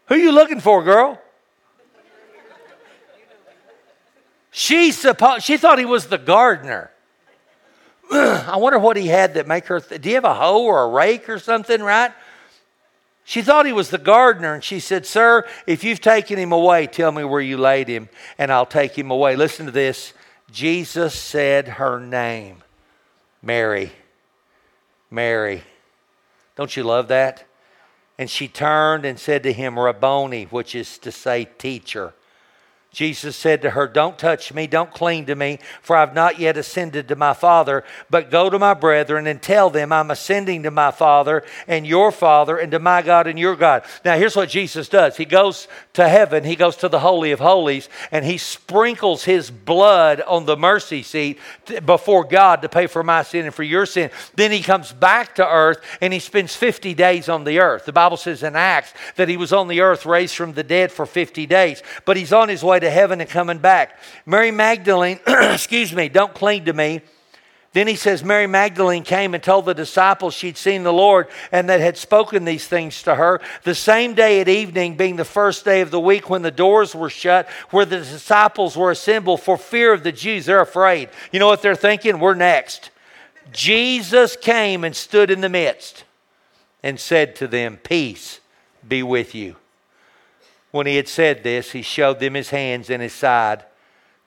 Who 0.07 0.15
are 0.15 0.19
you 0.19 0.33
looking 0.33 0.61
for, 0.61 0.83
girl? 0.83 1.21
She, 4.59 4.89
suppo- 4.89 5.43
she 5.43 5.59
thought 5.59 5.79
he 5.79 5.85
was 5.85 6.07
the 6.07 6.17
gardener. 6.17 6.91
I 8.11 8.57
wonder 8.57 8.79
what 8.79 8.97
he 8.97 9.07
had 9.07 9.35
that 9.35 9.47
make 9.47 9.67
her. 9.67 9.81
Th- 9.81 10.01
Do 10.01 10.09
you 10.09 10.15
have 10.15 10.25
a 10.25 10.33
hoe 10.33 10.65
or 10.65 10.85
a 10.85 10.89
rake 10.89 11.29
or 11.29 11.39
something, 11.39 11.83
right? 11.83 12.11
She 13.25 13.43
thought 13.43 13.67
he 13.67 13.75
was 13.75 13.91
the 13.91 13.99
gardener, 13.99 14.55
and 14.55 14.65
she 14.65 14.81
said, 14.81 15.05
Sir, 15.05 15.47
if 15.67 15.85
you've 15.85 16.01
taken 16.01 16.39
him 16.39 16.53
away, 16.53 16.87
tell 16.87 17.13
me 17.13 17.23
where 17.23 17.43
you 17.43 17.59
laid 17.59 17.87
him, 17.87 18.09
and 18.39 18.51
I'll 18.51 18.65
take 18.65 18.97
him 18.97 19.11
away. 19.11 19.37
Listen 19.37 19.67
to 19.67 19.73
this. 19.73 20.15
Jesus 20.51 21.15
said 21.15 21.69
her 21.69 22.01
name 22.01 22.63
Mary. 23.43 23.93
Mary. 25.11 25.65
Don't 26.55 26.75
you 26.75 26.83
love 26.83 27.09
that? 27.09 27.45
And 28.17 28.31
she 28.31 28.49
turned 28.49 29.05
and 29.05 29.19
said 29.19 29.43
to 29.43 29.53
him, 29.53 29.79
Rabboni, 29.79 30.45
which 30.45 30.75
is 30.75 30.97
to 31.01 31.13
say, 31.13 31.47
teacher. 31.59 32.15
Jesus 32.97 33.37
said 33.37 33.61
to 33.61 33.69
her, 33.69 33.87
Don't 33.87 34.19
touch 34.19 34.55
me, 34.55 34.67
don't 34.67 34.91
cling 34.91 35.27
to 35.27 35.35
me, 35.35 35.59
for 35.83 35.99
I've 35.99 36.15
not 36.15 36.39
yet 36.39 36.57
ascended 36.57 37.09
to 37.09 37.15
my 37.15 37.35
Father, 37.35 37.85
but 38.09 38.31
go 38.31 38.49
to 38.49 38.59
my 38.59 38.73
brethren 38.73 39.27
and 39.27 39.43
tell 39.43 39.69
them 39.69 39.93
I'm 39.93 40.11
ascending 40.11 40.63
to 40.63 40.71
my 40.71 40.91
Father 40.91 41.45
and 41.69 41.87
your 41.87 42.11
Father 42.11 42.57
and 42.57 42.73
to 42.73 42.79
my 42.79 43.03
God 43.03 43.27
and 43.27 43.39
your 43.39 43.55
God. 43.55 43.85
Now, 44.03 44.17
here's 44.17 44.35
what 44.35 44.49
Jesus 44.49 44.89
does 44.89 45.19
He 45.19 45.27
goes 45.27 45.69
to 45.93 46.09
heaven, 46.09 46.43
He 46.43 46.57
goes 46.57 46.75
to 46.77 46.89
the 46.89 47.01
Holy 47.01 47.33
of 47.33 47.39
Holies, 47.39 47.91
and 48.11 48.25
He 48.25 48.39
sprinkles 48.39 49.25
His 49.25 49.51
blood 49.51 50.23
on 50.23 50.47
the 50.47 50.57
mercy 50.57 51.03
seat 51.03 51.39
before 51.85 52.25
God 52.25 52.63
to 52.63 52.69
pay 52.71 52.87
for 52.87 53.03
my 53.03 53.25
sin 53.25 53.45
and 53.45 53.55
for 53.55 53.63
your 53.63 53.85
sin. 53.85 54.11
Then 54.37 54.51
He 54.51 54.63
comes 54.63 54.91
back 54.91 55.35
to 55.35 55.47
earth 55.47 55.83
and 56.01 56.15
He 56.15 56.19
spends 56.19 56.57
50 56.57 56.95
days 56.95 57.29
on 57.29 57.45
the 57.45 57.59
earth. 57.59 57.85
The 57.85 57.93
Bible 57.93 58.17
says 58.17 58.43
in 58.43 58.57
Acts 58.57 58.95
that 59.17 59.29
He 59.29 59.37
was 59.37 59.53
on 59.53 59.69
the 59.69 59.83
earth 59.83 60.07
raised 60.07 60.35
from 60.35 60.55
the 60.55 60.65
dead 60.65 60.91
for 60.91 61.05
50 61.05 61.45
days, 61.45 61.83
but 62.07 62.17
He's 62.17 62.33
on 62.33 62.49
His 62.49 62.65
way 62.65 62.81
to 62.81 62.86
to 62.87 62.91
heaven 62.91 63.21
and 63.21 63.29
coming 63.29 63.59
back. 63.59 63.99
Mary 64.25 64.51
Magdalene, 64.51 65.21
excuse 65.27 65.93
me, 65.93 66.09
don't 66.09 66.33
cling 66.33 66.65
to 66.67 66.73
me. 66.73 67.03
Then 67.73 67.89
he 67.89 67.97
says, 67.97 68.25
Mary 68.25 68.47
Magdalene 68.47 69.03
came 69.03 69.35
and 69.35 69.43
told 69.43 69.67
the 69.67 69.75
disciples 69.75 70.33
she'd 70.33 70.57
seen 70.57 70.83
the 70.83 70.95
Lord 70.95 71.29
and 71.53 71.69
that 71.69 71.81
had 71.81 71.99
spoken 71.99 72.47
these 72.47 72.67
things 72.67 73.03
to 73.03 73.15
her. 73.15 73.43
The 73.65 73.75
same 73.75 74.15
day 74.15 74.41
at 74.41 74.49
evening, 74.49 74.97
being 74.97 75.17
the 75.17 75.27
first 75.27 75.63
day 75.63 75.83
of 75.83 75.91
the 75.91 76.01
week 76.01 76.31
when 76.31 76.41
the 76.41 76.51
doors 76.51 76.95
were 76.95 77.11
shut, 77.11 77.47
where 77.69 77.85
the 77.85 77.99
disciples 77.99 78.79
were 78.79 78.93
assembled 78.93 79.43
for 79.43 79.59
fear 79.59 79.93
of 79.93 80.05
the 80.05 80.13
Jews, 80.13 80.47
they're 80.47 80.63
afraid. 80.63 81.11
You 81.33 81.39
know 81.39 81.49
what 81.49 81.61
they're 81.61 81.75
thinking? 81.75 82.19
We're 82.19 82.35
next. 82.35 82.91
Jesus 83.53 84.37
came 84.37 84.83
and 84.83 84.97
stood 84.97 85.31
in 85.31 85.43
the 85.43 85.51
midst 85.51 86.05
and 86.83 86.99
said 86.99 87.37
to 87.37 87.47
them, 87.47 87.77
Peace 87.77 88.41
be 88.89 89.03
with 89.03 89.35
you. 89.35 89.57
When 90.77 90.87
he 90.87 90.97
had 90.97 91.09
said 91.09 91.43
this, 91.43 91.73
he 91.73 91.81
showed 91.81 92.21
them 92.21 92.35
his 92.35 92.51
hands 92.51 92.91
and 92.91 93.01
his 93.01 93.15
side. 93.15 93.65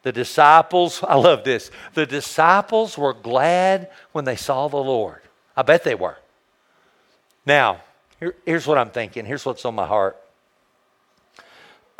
The 0.02 0.12
disciples, 0.12 1.04
I 1.08 1.14
love 1.14 1.44
this, 1.44 1.70
the 1.94 2.08
disciples 2.08 2.98
were 2.98 3.14
glad 3.14 3.92
when 4.14 4.26
they 4.26 4.36
saw 4.36 4.68
the 4.68 4.78
Lord. 4.78 5.22
I 5.56 5.62
bet 5.62 5.84
they 5.84 5.94
were. 5.94 6.18
Now, 7.46 7.82
here, 8.20 8.34
here's 8.48 8.66
what 8.66 8.80
I'm 8.80 8.90
thinking. 8.90 9.26
Here's 9.26 9.46
what's 9.46 9.64
on 9.64 9.76
my 9.76 9.86
heart. 9.86 10.18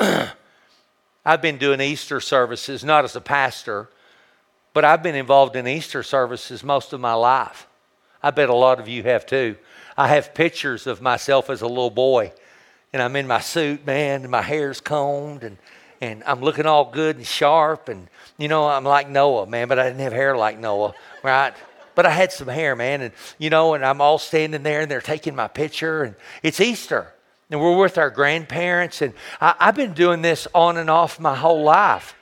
I've 0.00 1.42
been 1.42 1.58
doing 1.58 1.80
Easter 1.80 2.20
services, 2.20 2.82
not 2.82 3.04
as 3.04 3.14
a 3.14 3.20
pastor, 3.20 3.88
but 4.74 4.84
I've 4.84 5.02
been 5.02 5.14
involved 5.14 5.54
in 5.54 5.68
Easter 5.68 6.02
services 6.02 6.64
most 6.64 6.92
of 6.92 7.00
my 7.00 7.14
life. 7.14 7.68
I 8.20 8.32
bet 8.32 8.48
a 8.48 8.54
lot 8.54 8.80
of 8.80 8.88
you 8.88 9.04
have 9.04 9.26
too. 9.26 9.56
I 9.96 10.08
have 10.08 10.34
pictures 10.34 10.88
of 10.88 11.00
myself 11.00 11.50
as 11.50 11.62
a 11.62 11.68
little 11.68 11.90
boy 11.90 12.32
and 12.92 13.02
I'm 13.02 13.14
in 13.16 13.26
my 13.26 13.40
suit, 13.40 13.86
man, 13.86 14.22
and 14.22 14.30
my 14.30 14.42
hair's 14.42 14.80
combed, 14.80 15.44
and, 15.44 15.58
and 16.00 16.22
I'm 16.24 16.40
looking 16.40 16.66
all 16.66 16.90
good 16.90 17.16
and 17.16 17.26
sharp, 17.26 17.88
and 17.88 18.08
you 18.38 18.48
know, 18.48 18.66
I'm 18.68 18.84
like 18.84 19.08
Noah, 19.08 19.46
man, 19.46 19.68
but 19.68 19.78
I 19.78 19.84
didn't 19.84 20.00
have 20.00 20.12
hair 20.12 20.36
like 20.36 20.58
Noah, 20.58 20.94
right? 21.22 21.54
But 21.94 22.06
I 22.06 22.10
had 22.10 22.32
some 22.32 22.48
hair, 22.48 22.74
man, 22.74 23.02
and 23.02 23.12
you 23.38 23.50
know, 23.50 23.74
and 23.74 23.84
I'm 23.84 24.00
all 24.00 24.18
standing 24.18 24.62
there, 24.62 24.80
and 24.80 24.90
they're 24.90 25.00
taking 25.00 25.36
my 25.36 25.48
picture, 25.48 26.02
and 26.02 26.14
it's 26.42 26.60
Easter, 26.60 27.12
and 27.50 27.60
we're 27.60 27.76
with 27.76 27.98
our 27.98 28.10
grandparents, 28.10 29.02
and 29.02 29.12
I, 29.40 29.54
I've 29.58 29.76
been 29.76 29.92
doing 29.92 30.22
this 30.22 30.48
on 30.54 30.76
and 30.76 30.90
off 30.90 31.20
my 31.20 31.36
whole 31.36 31.62
life. 31.62 32.14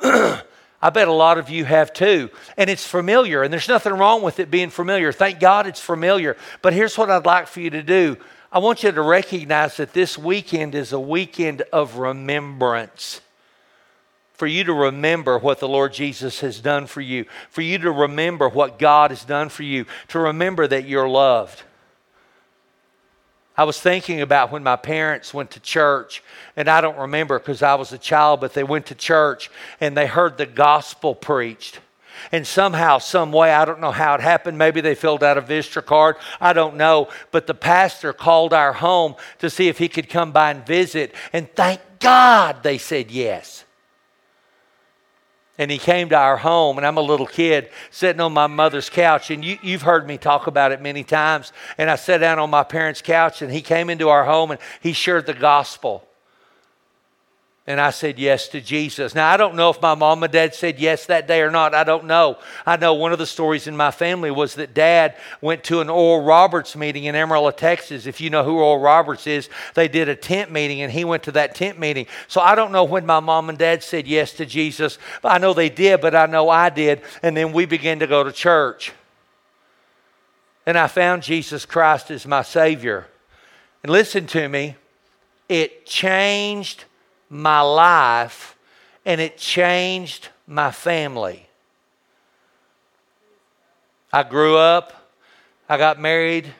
I 0.82 0.88
bet 0.88 1.08
a 1.08 1.12
lot 1.12 1.36
of 1.36 1.50
you 1.50 1.66
have 1.66 1.92
too. 1.92 2.30
And 2.56 2.70
it's 2.70 2.86
familiar, 2.86 3.42
and 3.42 3.52
there's 3.52 3.68
nothing 3.68 3.92
wrong 3.92 4.22
with 4.22 4.40
it 4.40 4.50
being 4.50 4.70
familiar. 4.70 5.12
Thank 5.12 5.38
God 5.38 5.66
it's 5.66 5.80
familiar. 5.80 6.36
But 6.62 6.72
here's 6.72 6.96
what 6.96 7.10
I'd 7.10 7.26
like 7.26 7.48
for 7.48 7.60
you 7.60 7.70
to 7.70 7.82
do 7.82 8.16
I 8.52 8.58
want 8.58 8.82
you 8.82 8.90
to 8.90 9.02
recognize 9.02 9.76
that 9.76 9.92
this 9.92 10.18
weekend 10.18 10.74
is 10.74 10.92
a 10.92 10.98
weekend 10.98 11.62
of 11.72 11.98
remembrance. 11.98 13.20
For 14.32 14.46
you 14.46 14.64
to 14.64 14.72
remember 14.72 15.38
what 15.38 15.60
the 15.60 15.68
Lord 15.68 15.92
Jesus 15.92 16.40
has 16.40 16.60
done 16.60 16.86
for 16.86 17.00
you, 17.00 17.26
for 17.50 17.60
you 17.60 17.78
to 17.78 17.92
remember 17.92 18.48
what 18.48 18.78
God 18.78 19.10
has 19.10 19.24
done 19.24 19.50
for 19.50 19.62
you, 19.62 19.84
to 20.08 20.18
remember 20.18 20.66
that 20.66 20.88
you're 20.88 21.08
loved. 21.08 21.62
I 23.56 23.64
was 23.64 23.78
thinking 23.78 24.22
about 24.22 24.50
when 24.50 24.62
my 24.62 24.76
parents 24.76 25.34
went 25.34 25.50
to 25.50 25.60
church, 25.60 26.22
and 26.56 26.68
I 26.68 26.80
don't 26.80 26.96
remember 26.96 27.38
because 27.38 27.62
I 27.62 27.74
was 27.74 27.92
a 27.92 27.98
child, 27.98 28.40
but 28.40 28.54
they 28.54 28.64
went 28.64 28.86
to 28.86 28.94
church 28.94 29.50
and 29.80 29.94
they 29.94 30.06
heard 30.06 30.38
the 30.38 30.46
gospel 30.46 31.14
preached. 31.14 31.78
And 32.32 32.46
somehow, 32.46 32.98
some 32.98 33.32
way, 33.32 33.52
I 33.52 33.64
don't 33.64 33.80
know 33.80 33.90
how 33.90 34.14
it 34.14 34.20
happened. 34.20 34.58
Maybe 34.58 34.80
they 34.80 34.94
filled 34.94 35.22
out 35.22 35.38
a 35.38 35.40
visitor 35.40 35.82
card. 35.82 36.16
I 36.40 36.52
don't 36.52 36.76
know. 36.76 37.08
But 37.30 37.46
the 37.46 37.54
pastor 37.54 38.12
called 38.12 38.52
our 38.52 38.72
home 38.72 39.16
to 39.38 39.50
see 39.50 39.68
if 39.68 39.78
he 39.78 39.88
could 39.88 40.08
come 40.08 40.32
by 40.32 40.50
and 40.50 40.66
visit. 40.66 41.14
And 41.32 41.50
thank 41.54 41.80
God 41.98 42.62
they 42.62 42.78
said 42.78 43.10
yes. 43.10 43.64
And 45.58 45.70
he 45.70 45.76
came 45.76 46.08
to 46.08 46.16
our 46.16 46.38
home, 46.38 46.78
and 46.78 46.86
I'm 46.86 46.96
a 46.96 47.02
little 47.02 47.26
kid 47.26 47.68
sitting 47.90 48.20
on 48.20 48.32
my 48.32 48.46
mother's 48.46 48.88
couch. 48.88 49.30
And 49.30 49.44
you, 49.44 49.58
you've 49.62 49.82
heard 49.82 50.06
me 50.06 50.16
talk 50.16 50.46
about 50.46 50.72
it 50.72 50.80
many 50.80 51.04
times. 51.04 51.52
And 51.76 51.90
I 51.90 51.96
sat 51.96 52.18
down 52.18 52.38
on 52.38 52.48
my 52.48 52.64
parents' 52.64 53.02
couch, 53.02 53.42
and 53.42 53.52
he 53.52 53.60
came 53.60 53.90
into 53.90 54.08
our 54.08 54.24
home 54.24 54.52
and 54.52 54.60
he 54.80 54.94
shared 54.94 55.26
the 55.26 55.34
gospel 55.34 56.06
and 57.70 57.80
I 57.80 57.90
said 57.90 58.18
yes 58.18 58.48
to 58.48 58.60
Jesus. 58.60 59.14
Now, 59.14 59.30
I 59.30 59.36
don't 59.36 59.54
know 59.54 59.70
if 59.70 59.80
my 59.80 59.94
mom 59.94 60.24
and 60.24 60.32
dad 60.32 60.56
said 60.56 60.80
yes 60.80 61.06
that 61.06 61.28
day 61.28 61.40
or 61.40 61.52
not. 61.52 61.72
I 61.72 61.84
don't 61.84 62.06
know. 62.06 62.36
I 62.66 62.76
know 62.76 62.94
one 62.94 63.12
of 63.12 63.20
the 63.20 63.26
stories 63.26 63.68
in 63.68 63.76
my 63.76 63.92
family 63.92 64.32
was 64.32 64.56
that 64.56 64.74
dad 64.74 65.14
went 65.40 65.62
to 65.64 65.80
an 65.80 65.88
Oral 65.88 66.24
Roberts 66.24 66.74
meeting 66.74 67.04
in 67.04 67.14
Amarillo, 67.14 67.52
Texas. 67.52 68.06
If 68.06 68.20
you 68.20 68.28
know 68.28 68.42
who 68.42 68.58
Oral 68.58 68.80
Roberts 68.80 69.28
is, 69.28 69.48
they 69.74 69.86
did 69.86 70.08
a 70.08 70.16
tent 70.16 70.50
meeting 70.50 70.82
and 70.82 70.90
he 70.90 71.04
went 71.04 71.22
to 71.22 71.32
that 71.32 71.54
tent 71.54 71.78
meeting. 71.78 72.06
So 72.26 72.40
I 72.40 72.56
don't 72.56 72.72
know 72.72 72.82
when 72.82 73.06
my 73.06 73.20
mom 73.20 73.48
and 73.48 73.56
dad 73.56 73.84
said 73.84 74.08
yes 74.08 74.32
to 74.32 74.46
Jesus. 74.46 74.98
I 75.22 75.38
know 75.38 75.54
they 75.54 75.70
did, 75.70 76.00
but 76.00 76.12
I 76.12 76.26
know 76.26 76.50
I 76.50 76.70
did. 76.70 77.02
And 77.22 77.36
then 77.36 77.52
we 77.52 77.66
began 77.66 78.00
to 78.00 78.08
go 78.08 78.24
to 78.24 78.32
church. 78.32 78.92
And 80.66 80.76
I 80.76 80.88
found 80.88 81.22
Jesus 81.22 81.64
Christ 81.66 82.10
as 82.10 82.26
my 82.26 82.42
Savior. 82.42 83.06
And 83.84 83.92
listen 83.92 84.26
to 84.26 84.48
me, 84.48 84.74
it 85.48 85.86
changed 85.86 86.86
my 87.30 87.60
life 87.60 88.56
and 89.06 89.20
it 89.20 89.38
changed 89.38 90.28
my 90.46 90.72
family. 90.72 91.46
I 94.12 94.24
grew 94.24 94.56
up, 94.56 94.92
I 95.68 95.78
got 95.78 96.00
married, 96.00 96.52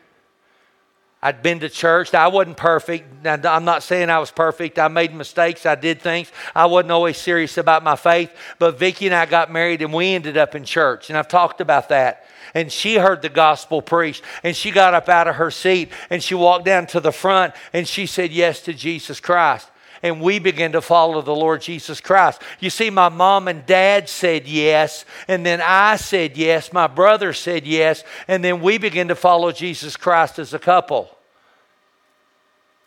I'd 1.23 1.43
been 1.43 1.61
to 1.61 1.69
church. 1.69 2.15
I 2.15 2.29
wasn't 2.29 2.57
perfect. 2.57 3.27
I'm 3.27 3.65
not 3.65 3.83
saying 3.83 4.09
I 4.09 4.19
was 4.21 4.31
perfect. 4.31 4.79
I 4.79 4.89
made 4.89 5.15
mistakes. 5.15 5.67
I 5.67 5.75
did 5.75 6.01
things. 6.01 6.33
I 6.55 6.65
wasn't 6.65 6.93
always 6.93 7.19
serious 7.19 7.59
about 7.59 7.85
my 7.85 7.97
faith. 7.97 8.35
But 8.59 8.79
Vicki 8.79 9.05
and 9.05 9.15
I 9.15 9.27
got 9.27 9.53
married 9.53 9.83
and 9.83 9.93
we 9.93 10.15
ended 10.15 10.39
up 10.39 10.55
in 10.55 10.65
church. 10.65 11.11
And 11.11 11.19
I've 11.19 11.29
talked 11.29 11.61
about 11.61 11.91
that. 11.91 12.27
And 12.55 12.73
she 12.73 12.95
heard 12.95 13.21
the 13.21 13.29
gospel 13.29 13.83
preached. 13.83 14.25
And 14.43 14.57
she 14.57 14.71
got 14.71 14.95
up 14.95 15.11
out 15.11 15.29
of 15.29 15.35
her 15.35 15.51
seat 15.51 15.91
and 16.09 16.23
she 16.23 16.35
walked 16.35 16.65
down 16.65 16.87
to 16.89 17.01
the 17.01 17.13
front 17.13 17.53
and 17.75 17.87
she 17.87 18.07
said 18.07 18.31
yes 18.31 18.63
to 18.63 18.73
Jesus 18.73 19.21
Christ 19.21 19.70
and 20.03 20.21
we 20.21 20.39
began 20.39 20.73
to 20.73 20.81
follow 20.81 21.23
the 21.23 21.35
Lord 21.35 21.63
Jesus 21.63 22.01
Christ. 22.01 22.43
You 22.59 22.71
see, 22.71 22.91
my 22.91 23.09
mom 23.09 23.49
and 23.49 23.67
dad 23.67 24.09
said 24.09 24.47
yes, 24.47 25.05
and 25.29 25.45
then 25.45 25.61
I 25.63 25.97
said 25.97 26.37
yes, 26.37 26.73
my 26.73 26.87
brother 26.87 27.33
said 27.33 27.67
yes, 27.67 28.05
and 28.27 28.43
then 28.43 28.61
we 28.61 28.79
began 28.79 29.09
to 29.09 29.15
follow 29.15 29.53
Jesus 29.53 29.97
Christ 29.97 30.39
as 30.39 30.55
a 30.55 30.59
couple. 30.59 31.17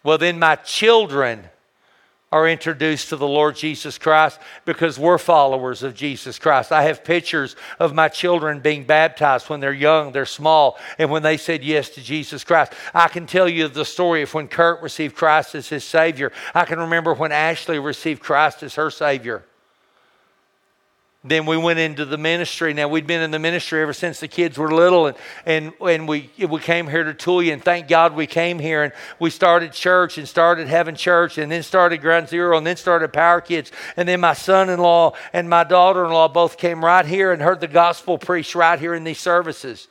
Well, 0.04 0.18
then 0.18 0.40
my 0.40 0.56
children 0.56 1.46
are 2.34 2.48
introduced 2.48 3.10
to 3.10 3.16
the 3.16 3.28
Lord 3.28 3.56
Jesus 3.56 4.00
Christ 4.00 4.40
because 4.66 4.98
we're 4.98 5.20
followers 5.20 5.84
of 5.84 5.94
Jesus 5.94 6.40
Christ. 6.40 6.72
I 6.72 6.82
have 6.82 7.04
pictures 7.04 7.56
of 7.78 7.94
my 7.94 8.08
children 8.08 8.60
being 8.60 8.86
baptized 8.86 9.52
when 9.52 9.60
they're 9.60 9.72
young, 9.72 10.12
they're 10.12 10.26
small, 10.26 10.80
and 10.98 11.12
when 11.12 11.22
they 11.22 11.38
said 11.38 11.64
yes 11.64 11.90
to 11.90 12.02
Jesus 12.02 12.44
Christ. 12.44 12.74
I 12.92 13.08
can 13.08 13.28
tell 13.28 13.48
you 13.48 13.68
the 13.68 13.86
story 13.86 14.24
of 14.24 14.34
when 14.34 14.48
Kurt 14.48 14.82
received 14.82 15.16
Christ 15.16 15.54
as 15.54 15.70
his 15.70 15.84
Savior. 15.84 16.32
I 16.56 16.66
can 16.66 16.80
remember 16.80 17.14
when 17.14 17.32
Ashley 17.32 17.78
received 17.78 18.24
Christ 18.24 18.64
as 18.64 18.74
her 18.76 18.90
Savior. 18.90 19.44
Then 21.26 21.46
we 21.46 21.56
went 21.56 21.80
into 21.80 22.04
the 22.04 22.18
ministry. 22.18 22.74
Now 22.74 22.90
we'd 22.90 23.08
been 23.08 23.22
in 23.22 23.32
the 23.32 23.40
ministry 23.40 23.82
ever 23.82 23.94
since 23.94 24.20
the 24.20 24.28
kids 24.28 24.58
were 24.58 24.74
little, 24.74 25.08
and 25.08 25.18
and 25.46 25.72
and 25.80 26.06
we 26.06 26.30
we 26.38 26.60
came 26.60 26.86
here 26.90 27.06
to 27.06 27.14
Tulia, 27.14 27.54
and 27.54 27.64
thank 27.64 27.88
God 27.88 28.14
we 28.14 28.28
came 28.28 28.60
here, 28.60 28.84
and 28.84 28.92
we 29.20 29.30
started 29.30 29.72
church, 29.72 30.18
and 30.18 30.28
started 30.28 30.68
having 30.68 30.96
church, 30.96 31.38
and 31.38 31.50
then 31.50 31.64
started 31.64 32.02
Ground 32.02 32.28
Zero, 32.28 32.58
and 32.58 32.68
then 32.68 32.76
started 32.76 33.14
Power 33.14 33.40
Kids, 33.40 33.72
and 33.96 34.06
then 34.06 34.20
my 34.20 34.34
son-in-law 34.34 35.14
and 35.32 35.50
my 35.50 35.64
daughter-in-law 35.64 36.28
both 36.28 36.58
came 36.58 36.84
right 36.84 37.06
here 37.06 37.32
and 37.32 37.42
heard 37.42 37.62
the 37.62 37.70
gospel 37.70 38.18
preached 38.18 38.54
right 38.54 38.78
here 38.78 38.94
in 38.94 39.06
these 39.06 39.20
services, 39.20 39.88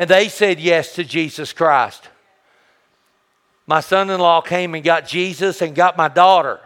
and 0.00 0.10
they 0.10 0.28
said 0.28 0.58
yes 0.58 0.96
to 0.96 1.04
Jesus 1.04 1.52
Christ. 1.52 2.08
My 3.68 3.80
son-in-law 3.80 4.40
came 4.40 4.74
and 4.74 4.82
got 4.82 5.06
Jesus 5.06 5.62
and 5.62 5.76
got 5.76 5.96
my 5.96 6.08
daughter. 6.08 6.58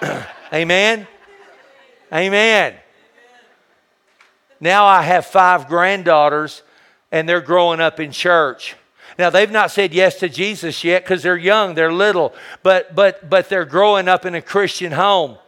Amen. 0.52 1.08
Amen. 2.14 2.74
Now 4.60 4.86
I 4.86 5.02
have 5.02 5.26
five 5.26 5.66
granddaughters, 5.66 6.62
and 7.10 7.28
they're 7.28 7.40
growing 7.40 7.80
up 7.80 7.98
in 7.98 8.12
church. 8.12 8.76
Now 9.18 9.30
they've 9.30 9.50
not 9.50 9.70
said 9.70 9.92
yes 9.92 10.18
to 10.20 10.28
Jesus 10.28 10.84
yet 10.84 11.04
because 11.04 11.22
they're 11.22 11.36
young, 11.36 11.74
they're 11.74 11.92
little, 11.92 12.34
but 12.62 12.94
but 12.94 13.28
but 13.28 13.48
they're 13.48 13.64
growing 13.64 14.08
up 14.08 14.24
in 14.24 14.34
a 14.34 14.42
Christian 14.42 14.92
home 14.92 15.38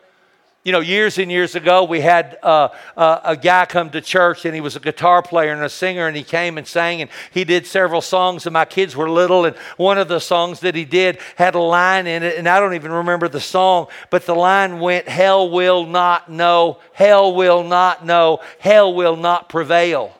you 0.67 0.73
know, 0.73 0.81
years 0.81 1.17
and 1.19 1.31
years 1.31 1.55
ago, 1.55 1.85
we 1.85 2.01
had 2.01 2.39
uh, 2.43 2.71
uh, 2.97 3.21
a 3.23 3.37
guy 3.37 3.67
come 3.67 3.89
to 3.91 4.01
church 4.01 4.45
and 4.45 4.53
he 4.53 4.61
was 4.61 4.75
a 4.75 4.81
guitar 4.81 5.23
player 5.23 5.53
and 5.53 5.63
a 5.63 5.69
singer, 5.69 6.09
and 6.09 6.17
he 6.17 6.25
came 6.25 6.59
and 6.59 6.67
sang 6.67 7.01
and 7.01 7.09
he 7.31 7.45
did 7.45 7.69
several 7.69 8.01
songs. 8.01 8.47
And 8.47 8.53
my 8.53 8.65
kids 8.65 8.97
were 8.97 9.09
little, 9.09 9.45
and 9.45 9.55
one 9.77 9.97
of 9.97 10.09
the 10.09 10.19
songs 10.19 10.59
that 10.61 10.75
he 10.75 10.85
did 10.85 11.21
had 11.37 11.55
a 11.55 11.61
line 11.61 12.09
in 12.09 12.25
it, 12.25 12.37
and 12.37 12.49
I 12.49 12.59
don't 12.59 12.75
even 12.75 12.91
remember 12.91 13.29
the 13.29 13.39
song, 13.39 13.87
but 14.11 14.27
the 14.27 14.35
line 14.35 14.81
went, 14.81 15.07
Hell 15.09 15.51
will 15.51 15.87
not 15.87 16.29
know, 16.29 16.81
hell 16.93 17.33
will 17.33 17.63
not 17.63 18.05
know, 18.05 18.41
hell 18.59 18.93
will 18.93 19.15
not 19.15 19.49
prevail. 19.49 20.13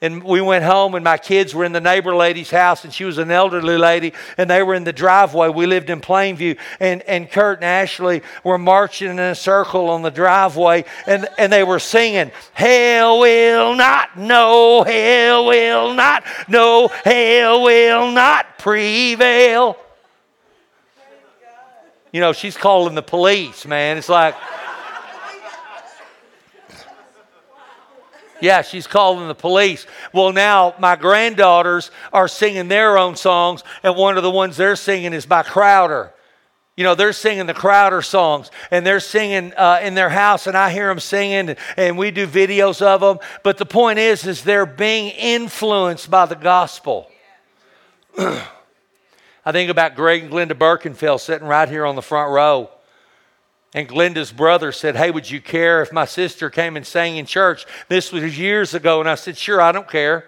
And 0.00 0.22
we 0.22 0.40
went 0.40 0.64
home, 0.64 0.94
and 0.94 1.02
my 1.02 1.18
kids 1.18 1.52
were 1.52 1.64
in 1.64 1.72
the 1.72 1.80
neighbor 1.80 2.14
lady's 2.14 2.50
house, 2.50 2.84
and 2.84 2.94
she 2.94 3.04
was 3.04 3.18
an 3.18 3.32
elderly 3.32 3.76
lady, 3.76 4.12
and 4.36 4.48
they 4.48 4.62
were 4.62 4.76
in 4.76 4.84
the 4.84 4.92
driveway. 4.92 5.48
We 5.48 5.66
lived 5.66 5.90
in 5.90 6.00
Plainview, 6.00 6.56
and, 6.78 7.02
and 7.02 7.28
Kurt 7.28 7.58
and 7.58 7.64
Ashley 7.64 8.22
were 8.44 8.58
marching 8.58 9.10
in 9.10 9.18
a 9.18 9.34
circle 9.34 9.90
on 9.90 10.02
the 10.02 10.12
driveway, 10.12 10.84
and, 11.08 11.26
and 11.36 11.52
they 11.52 11.64
were 11.64 11.80
singing, 11.80 12.30
Hell 12.54 13.18
will 13.18 13.74
not, 13.74 14.16
no, 14.16 14.84
hell 14.84 15.46
will 15.46 15.92
not, 15.94 16.22
no, 16.46 16.86
hell 16.86 17.64
will 17.64 18.12
not 18.12 18.56
prevail. 18.58 19.76
You 22.12 22.20
know, 22.20 22.32
she's 22.32 22.56
calling 22.56 22.94
the 22.94 23.02
police, 23.02 23.66
man. 23.66 23.96
It's 23.96 24.08
like, 24.08 24.36
Yeah, 28.40 28.62
she's 28.62 28.86
calling 28.86 29.26
the 29.26 29.34
police. 29.34 29.86
Well, 30.12 30.32
now 30.32 30.74
my 30.78 30.96
granddaughters 30.96 31.90
are 32.12 32.28
singing 32.28 32.68
their 32.68 32.96
own 32.96 33.16
songs, 33.16 33.64
and 33.82 33.96
one 33.96 34.16
of 34.16 34.22
the 34.22 34.30
ones 34.30 34.56
they're 34.56 34.76
singing 34.76 35.12
is 35.12 35.26
by 35.26 35.42
Crowder. 35.42 36.12
You 36.76 36.84
know, 36.84 36.94
they're 36.94 37.12
singing 37.12 37.46
the 37.46 37.54
Crowder 37.54 38.02
songs, 38.02 38.52
and 38.70 38.86
they're 38.86 39.00
singing 39.00 39.52
uh, 39.56 39.80
in 39.82 39.96
their 39.96 40.08
house, 40.08 40.46
and 40.46 40.56
I 40.56 40.70
hear 40.70 40.86
them 40.86 41.00
singing, 41.00 41.56
and, 41.76 41.98
we 41.98 42.12
do 42.12 42.24
videos 42.26 42.80
of 42.80 43.00
them. 43.00 43.18
But 43.42 43.58
the 43.58 43.66
point 43.66 43.98
is, 43.98 44.24
is 44.24 44.44
they're 44.44 44.64
being 44.64 45.08
influenced 45.08 46.08
by 46.08 46.26
the 46.26 46.36
gospel. 46.36 47.10
I 48.18 49.50
think 49.50 49.70
about 49.70 49.96
Greg 49.96 50.22
and 50.22 50.32
Glenda 50.32 50.52
Birkenfeld 50.52 51.18
sitting 51.18 51.48
right 51.48 51.68
here 51.68 51.84
on 51.84 51.96
the 51.96 52.02
front 52.02 52.30
row. 52.30 52.70
And 53.74 53.86
Glenda's 53.88 54.32
brother 54.32 54.72
said, 54.72 54.96
Hey, 54.96 55.10
would 55.10 55.30
you 55.30 55.40
care 55.40 55.82
if 55.82 55.92
my 55.92 56.04
sister 56.04 56.50
came 56.50 56.76
and 56.76 56.86
sang 56.86 57.16
in 57.16 57.26
church? 57.26 57.66
This 57.88 58.12
was 58.12 58.38
years 58.38 58.74
ago. 58.74 59.00
And 59.00 59.08
I 59.08 59.14
said, 59.14 59.36
Sure, 59.36 59.60
I 59.60 59.72
don't 59.72 59.88
care. 59.88 60.26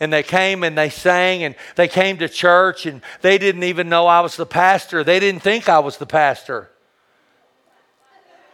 And 0.00 0.12
they 0.12 0.22
came 0.22 0.64
and 0.64 0.76
they 0.76 0.88
sang 0.88 1.44
and 1.44 1.54
they 1.76 1.86
came 1.86 2.18
to 2.18 2.28
church 2.28 2.86
and 2.86 3.02
they 3.20 3.38
didn't 3.38 3.62
even 3.62 3.88
know 3.88 4.06
I 4.06 4.20
was 4.20 4.36
the 4.36 4.46
pastor. 4.46 5.04
They 5.04 5.20
didn't 5.20 5.42
think 5.42 5.68
I 5.68 5.78
was 5.78 5.98
the 5.98 6.06
pastor. 6.06 6.70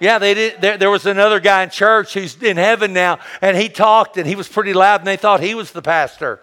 Yeah, 0.00 0.18
they 0.18 0.34
did. 0.34 0.60
There, 0.60 0.76
there 0.76 0.90
was 0.90 1.06
another 1.06 1.40
guy 1.40 1.62
in 1.62 1.70
church 1.70 2.14
who's 2.14 2.40
in 2.40 2.56
heaven 2.56 2.92
now, 2.92 3.18
and 3.40 3.56
he 3.56 3.68
talked 3.68 4.16
and 4.16 4.28
he 4.28 4.36
was 4.36 4.48
pretty 4.48 4.72
loud, 4.72 5.00
and 5.00 5.06
they 5.06 5.16
thought 5.16 5.40
he 5.40 5.54
was 5.54 5.72
the 5.72 5.82
pastor. 5.82 6.40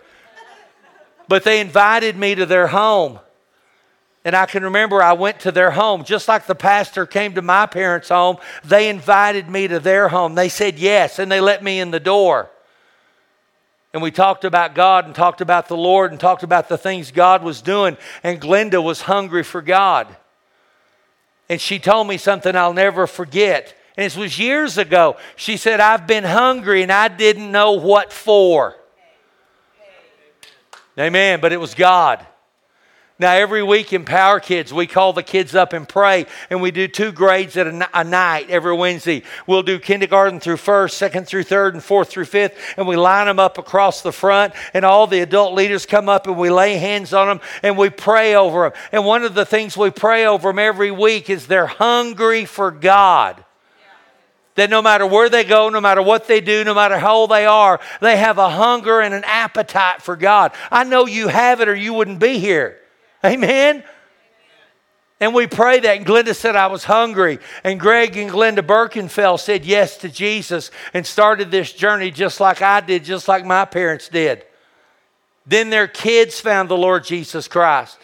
But 1.27 1.43
they 1.43 1.61
invited 1.61 2.17
me 2.17 2.35
to 2.35 2.45
their 2.45 2.67
home. 2.67 3.19
And 4.25 4.35
I 4.35 4.47
can 4.47 4.63
remember 4.63 5.03
I 5.03 5.13
went 5.13 5.39
to 5.41 5.51
their 5.51 5.69
home, 5.69 6.03
just 6.03 6.27
like 6.27 6.47
the 6.47 6.55
pastor 6.55 7.05
came 7.05 7.35
to 7.35 7.43
my 7.43 7.67
parents' 7.67 8.09
home. 8.09 8.37
They 8.63 8.89
invited 8.89 9.47
me 9.47 9.67
to 9.67 9.79
their 9.79 10.09
home. 10.09 10.33
They 10.33 10.49
said 10.49 10.79
yes, 10.79 11.19
and 11.19 11.31
they 11.31 11.39
let 11.39 11.63
me 11.63 11.79
in 11.79 11.91
the 11.91 11.99
door. 11.99 12.49
And 13.93 14.01
we 14.01 14.09
talked 14.09 14.43
about 14.43 14.73
God 14.73 15.05
and 15.05 15.13
talked 15.13 15.41
about 15.41 15.67
the 15.67 15.77
Lord 15.77 16.11
and 16.11 16.19
talked 16.19 16.43
about 16.43 16.67
the 16.67 16.77
things 16.77 17.11
God 17.11 17.43
was 17.43 17.61
doing. 17.61 17.97
And 18.23 18.41
Glenda 18.41 18.83
was 18.83 19.01
hungry 19.01 19.43
for 19.43 19.61
God. 19.61 20.13
And 21.47 21.61
she 21.61 21.79
told 21.79 22.07
me 22.07 22.17
something 22.17 22.55
I'll 22.55 22.73
never 22.73 23.07
forget. 23.07 23.73
And 23.95 24.05
this 24.05 24.17
was 24.17 24.37
years 24.37 24.77
ago. 24.77 25.15
She 25.37 25.55
said, 25.55 25.79
I've 25.79 26.07
been 26.07 26.25
hungry 26.25 26.81
and 26.83 26.91
I 26.91 27.07
didn't 27.07 27.49
know 27.51 27.73
what 27.73 28.11
for. 28.11 28.75
Amen. 30.99 31.39
But 31.39 31.53
it 31.53 31.57
was 31.57 31.73
God. 31.73 32.25
Now, 33.17 33.31
every 33.31 33.63
week 33.63 33.93
in 33.93 34.03
Power 34.03 34.41
Kids, 34.41 34.73
we 34.73 34.87
call 34.87 35.13
the 35.13 35.23
kids 35.23 35.55
up 35.55 35.71
and 35.71 35.87
pray, 35.87 36.25
and 36.49 36.61
we 36.61 36.71
do 36.71 36.85
two 36.89 37.13
grades 37.13 37.55
at 37.55 37.65
a, 37.65 38.03
night 38.03 38.49
every 38.49 38.75
Wednesday. 38.75 39.23
We'll 39.47 39.63
do 39.63 39.79
kindergarten 39.79 40.41
through 40.41 40.57
first, 40.57 40.97
second 40.97 41.25
through 41.25 41.43
third, 41.43 41.75
and 41.75 41.81
fourth 41.81 42.09
through 42.09 42.25
fifth, 42.25 42.57
and 42.75 42.85
we 42.85 42.97
line 42.97 43.27
them 43.27 43.39
up 43.39 43.57
across 43.57 44.01
the 44.01 44.11
front, 44.11 44.53
and 44.73 44.83
all 44.83 45.07
the 45.07 45.21
adult 45.21 45.53
leaders 45.53 45.85
come 45.85 46.09
up 46.09 46.27
and 46.27 46.37
we 46.37 46.49
lay 46.49 46.75
hands 46.75 47.13
on 47.13 47.27
them 47.27 47.39
and 47.63 47.77
we 47.77 47.89
pray 47.89 48.35
over 48.35 48.63
them. 48.63 48.81
And 48.91 49.05
one 49.05 49.23
of 49.23 49.33
the 49.33 49.45
things 49.45 49.77
we 49.77 49.91
pray 49.91 50.25
over 50.25 50.49
them 50.49 50.59
every 50.59 50.91
week 50.91 51.29
is 51.29 51.47
they're 51.47 51.67
hungry 51.67 52.43
for 52.43 52.69
God. 52.69 53.45
That 54.55 54.69
no 54.69 54.81
matter 54.81 55.05
where 55.05 55.29
they 55.29 55.45
go, 55.45 55.69
no 55.69 55.79
matter 55.79 56.01
what 56.01 56.27
they 56.27 56.41
do, 56.41 56.65
no 56.65 56.73
matter 56.73 56.97
how 56.97 57.15
old 57.15 57.31
they 57.31 57.45
are, 57.45 57.79
they 58.01 58.17
have 58.17 58.37
a 58.37 58.49
hunger 58.49 58.99
and 58.99 59.13
an 59.13 59.23
appetite 59.23 60.01
for 60.01 60.17
God. 60.17 60.51
I 60.69 60.83
know 60.83 61.05
you 61.05 61.29
have 61.29 61.61
it 61.61 61.69
or 61.69 61.75
you 61.75 61.93
wouldn't 61.93 62.19
be 62.19 62.39
here. 62.39 62.79
Amen? 63.25 63.83
And 65.19 65.33
we 65.33 65.47
pray 65.47 65.79
that. 65.79 65.97
And 65.97 66.05
Glenda 66.05 66.35
said, 66.35 66.55
I 66.55 66.67
was 66.67 66.83
hungry. 66.83 67.39
And 67.63 67.79
Greg 67.79 68.17
and 68.17 68.29
Glenda 68.29 68.59
Birkenfeld 68.59 69.39
said 69.39 69.65
yes 69.65 69.97
to 69.97 70.09
Jesus 70.09 70.71
and 70.93 71.05
started 71.05 71.51
this 71.51 71.71
journey 71.71 72.11
just 72.11 72.39
like 72.39 72.61
I 72.61 72.81
did, 72.81 73.03
just 73.03 73.27
like 73.27 73.45
my 73.45 73.65
parents 73.65 74.09
did. 74.09 74.43
Then 75.45 75.69
their 75.69 75.87
kids 75.87 76.39
found 76.39 76.69
the 76.69 76.77
Lord 76.77 77.05
Jesus 77.05 77.47
Christ. 77.47 77.97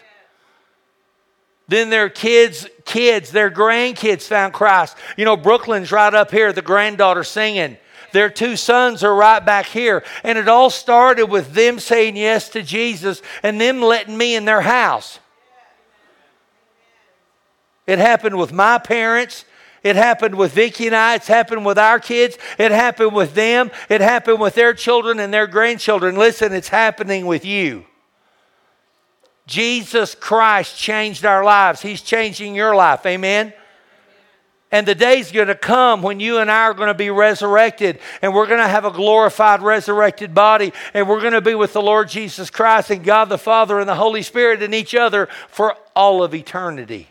Then 1.68 1.90
their 1.90 2.08
kids, 2.08 2.66
kids, 2.84 3.30
their 3.30 3.50
grandkids 3.50 4.22
found 4.22 4.52
Christ. 4.52 4.96
You 5.16 5.24
know, 5.24 5.36
Brooklyn's 5.36 5.92
right 5.92 6.12
up 6.12 6.30
here, 6.30 6.52
the 6.52 6.62
granddaughter 6.62 7.24
singing. 7.24 7.76
Their 8.12 8.30
two 8.30 8.56
sons 8.56 9.02
are 9.02 9.14
right 9.14 9.44
back 9.44 9.66
here. 9.66 10.04
And 10.22 10.38
it 10.38 10.48
all 10.48 10.70
started 10.70 11.26
with 11.26 11.54
them 11.54 11.78
saying 11.78 12.16
yes 12.16 12.48
to 12.50 12.62
Jesus 12.62 13.22
and 13.42 13.60
them 13.60 13.80
letting 13.80 14.16
me 14.16 14.34
in 14.36 14.44
their 14.44 14.60
house. 14.60 15.18
It 17.86 17.98
happened 17.98 18.38
with 18.38 18.52
my 18.52 18.78
parents. 18.78 19.44
It 19.82 19.96
happened 19.96 20.36
with 20.36 20.52
Vicki 20.52 20.86
and 20.86 20.94
I. 20.94 21.16
It's 21.16 21.26
happened 21.26 21.66
with 21.66 21.78
our 21.78 21.98
kids. 21.98 22.38
It 22.58 22.70
happened 22.70 23.14
with 23.14 23.34
them. 23.34 23.70
It 23.88 24.00
happened 24.00 24.40
with 24.40 24.54
their 24.54 24.74
children 24.74 25.18
and 25.18 25.34
their 25.34 25.48
grandchildren. 25.48 26.16
Listen, 26.16 26.52
it's 26.52 26.68
happening 26.68 27.26
with 27.26 27.44
you. 27.44 27.84
Jesus 29.46 30.14
Christ 30.14 30.78
changed 30.78 31.24
our 31.24 31.44
lives. 31.44 31.82
He's 31.82 32.00
changing 32.00 32.54
your 32.54 32.76
life. 32.76 33.04
Amen. 33.04 33.52
And 34.72 34.88
the 34.88 34.94
day's 34.94 35.30
going 35.30 35.48
to 35.48 35.54
come 35.54 36.00
when 36.00 36.18
you 36.18 36.38
and 36.38 36.50
I 36.50 36.62
are 36.62 36.74
going 36.74 36.88
to 36.88 36.94
be 36.94 37.10
resurrected 37.10 38.00
and 38.22 38.34
we're 38.34 38.46
going 38.46 38.58
to 38.58 38.66
have 38.66 38.86
a 38.86 38.90
glorified, 38.90 39.60
resurrected 39.60 40.34
body 40.34 40.72
and 40.94 41.06
we're 41.06 41.20
going 41.20 41.34
to 41.34 41.42
be 41.42 41.54
with 41.54 41.74
the 41.74 41.82
Lord 41.82 42.08
Jesus 42.08 42.48
Christ 42.48 42.90
and 42.90 43.04
God 43.04 43.28
the 43.28 43.36
Father 43.36 43.78
and 43.78 43.88
the 43.88 43.94
Holy 43.94 44.22
Spirit 44.22 44.62
and 44.62 44.74
each 44.74 44.94
other 44.94 45.28
for 45.48 45.76
all 45.94 46.24
of 46.24 46.34
eternity. 46.34 47.08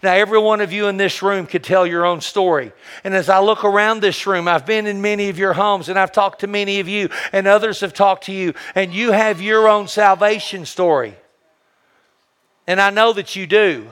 Now, 0.00 0.14
every 0.14 0.38
one 0.38 0.60
of 0.60 0.72
you 0.72 0.86
in 0.86 0.96
this 0.96 1.22
room 1.22 1.46
could 1.46 1.64
tell 1.64 1.86
your 1.86 2.06
own 2.06 2.20
story. 2.20 2.72
And 3.02 3.14
as 3.14 3.28
I 3.28 3.40
look 3.40 3.64
around 3.64 4.00
this 4.00 4.26
room, 4.26 4.46
I've 4.46 4.64
been 4.64 4.86
in 4.86 5.02
many 5.02 5.28
of 5.28 5.38
your 5.38 5.52
homes 5.52 5.88
and 5.88 5.98
I've 5.98 6.12
talked 6.12 6.40
to 6.40 6.46
many 6.46 6.80
of 6.80 6.88
you, 6.88 7.10
and 7.32 7.46
others 7.46 7.80
have 7.80 7.92
talked 7.92 8.24
to 8.24 8.32
you, 8.32 8.54
and 8.74 8.94
you 8.94 9.10
have 9.12 9.42
your 9.42 9.68
own 9.68 9.88
salvation 9.88 10.64
story. 10.66 11.16
And 12.66 12.80
I 12.80 12.90
know 12.90 13.12
that 13.12 13.36
you 13.36 13.46
do. 13.46 13.88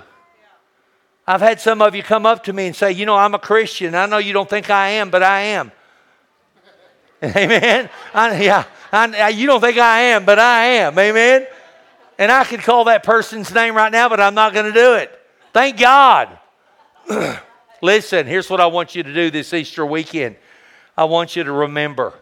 I've 1.30 1.40
had 1.40 1.60
some 1.60 1.80
of 1.80 1.94
you 1.94 2.02
come 2.02 2.26
up 2.26 2.42
to 2.44 2.52
me 2.52 2.66
and 2.66 2.74
say, 2.74 2.90
You 2.90 3.06
know, 3.06 3.14
I'm 3.14 3.36
a 3.36 3.38
Christian. 3.38 3.94
I 3.94 4.06
know 4.06 4.18
you 4.18 4.32
don't 4.32 4.50
think 4.50 4.68
I 4.68 4.88
am, 4.88 5.10
but 5.10 5.22
I 5.22 5.40
am. 5.42 5.70
Amen. 7.22 7.88
I, 8.12 8.42
yeah, 8.42 8.64
I, 8.90 9.28
you 9.28 9.46
don't 9.46 9.60
think 9.60 9.78
I 9.78 10.00
am, 10.00 10.24
but 10.24 10.40
I 10.40 10.64
am. 10.64 10.98
Amen. 10.98 11.46
And 12.18 12.32
I 12.32 12.42
could 12.42 12.62
call 12.62 12.86
that 12.86 13.04
person's 13.04 13.54
name 13.54 13.76
right 13.76 13.92
now, 13.92 14.08
but 14.08 14.18
I'm 14.18 14.34
not 14.34 14.52
going 14.52 14.66
to 14.66 14.72
do 14.72 14.94
it. 14.94 15.16
Thank 15.52 15.78
God. 15.78 16.36
Listen, 17.80 18.26
here's 18.26 18.50
what 18.50 18.60
I 18.60 18.66
want 18.66 18.96
you 18.96 19.04
to 19.04 19.14
do 19.14 19.30
this 19.30 19.54
Easter 19.54 19.86
weekend. 19.86 20.34
I 20.96 21.04
want 21.04 21.36
you 21.36 21.44
to 21.44 21.52
remember. 21.52 22.12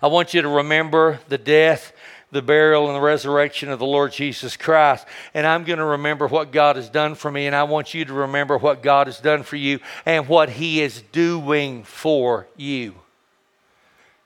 I 0.00 0.06
want 0.06 0.32
you 0.32 0.42
to 0.42 0.48
remember 0.48 1.18
the 1.26 1.38
death, 1.38 1.92
the 2.30 2.42
burial, 2.42 2.86
and 2.86 2.96
the 2.96 3.00
resurrection 3.00 3.70
of 3.70 3.78
the 3.78 3.86
Lord 3.86 4.12
Jesus 4.12 4.56
Christ. 4.56 5.06
And 5.32 5.46
I'm 5.46 5.64
going 5.64 5.78
to 5.78 5.84
remember 5.84 6.26
what 6.26 6.52
God 6.52 6.76
has 6.76 6.90
done 6.90 7.14
for 7.14 7.30
me. 7.30 7.46
And 7.46 7.56
I 7.56 7.62
want 7.64 7.94
you 7.94 8.04
to 8.04 8.12
remember 8.12 8.58
what 8.58 8.82
God 8.82 9.06
has 9.06 9.18
done 9.18 9.42
for 9.42 9.56
you 9.56 9.80
and 10.04 10.28
what 10.28 10.50
He 10.50 10.82
is 10.82 11.02
doing 11.12 11.84
for 11.84 12.46
you. 12.56 12.94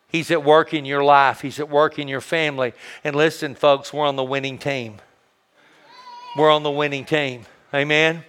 He's 0.08 0.30
at 0.30 0.44
work 0.44 0.74
in 0.74 0.84
your 0.84 1.02
life, 1.02 1.40
He's 1.40 1.60
at 1.60 1.70
work 1.70 1.98
in 1.98 2.08
your 2.08 2.20
family. 2.20 2.72
And 3.04 3.14
listen, 3.16 3.54
folks, 3.54 3.92
we're 3.92 4.06
on 4.06 4.16
the 4.16 4.24
winning 4.24 4.58
team. 4.58 4.96
We're 6.36 6.50
on 6.50 6.62
the 6.62 6.70
winning 6.70 7.04
team. 7.04 7.42
Amen. 7.72 8.24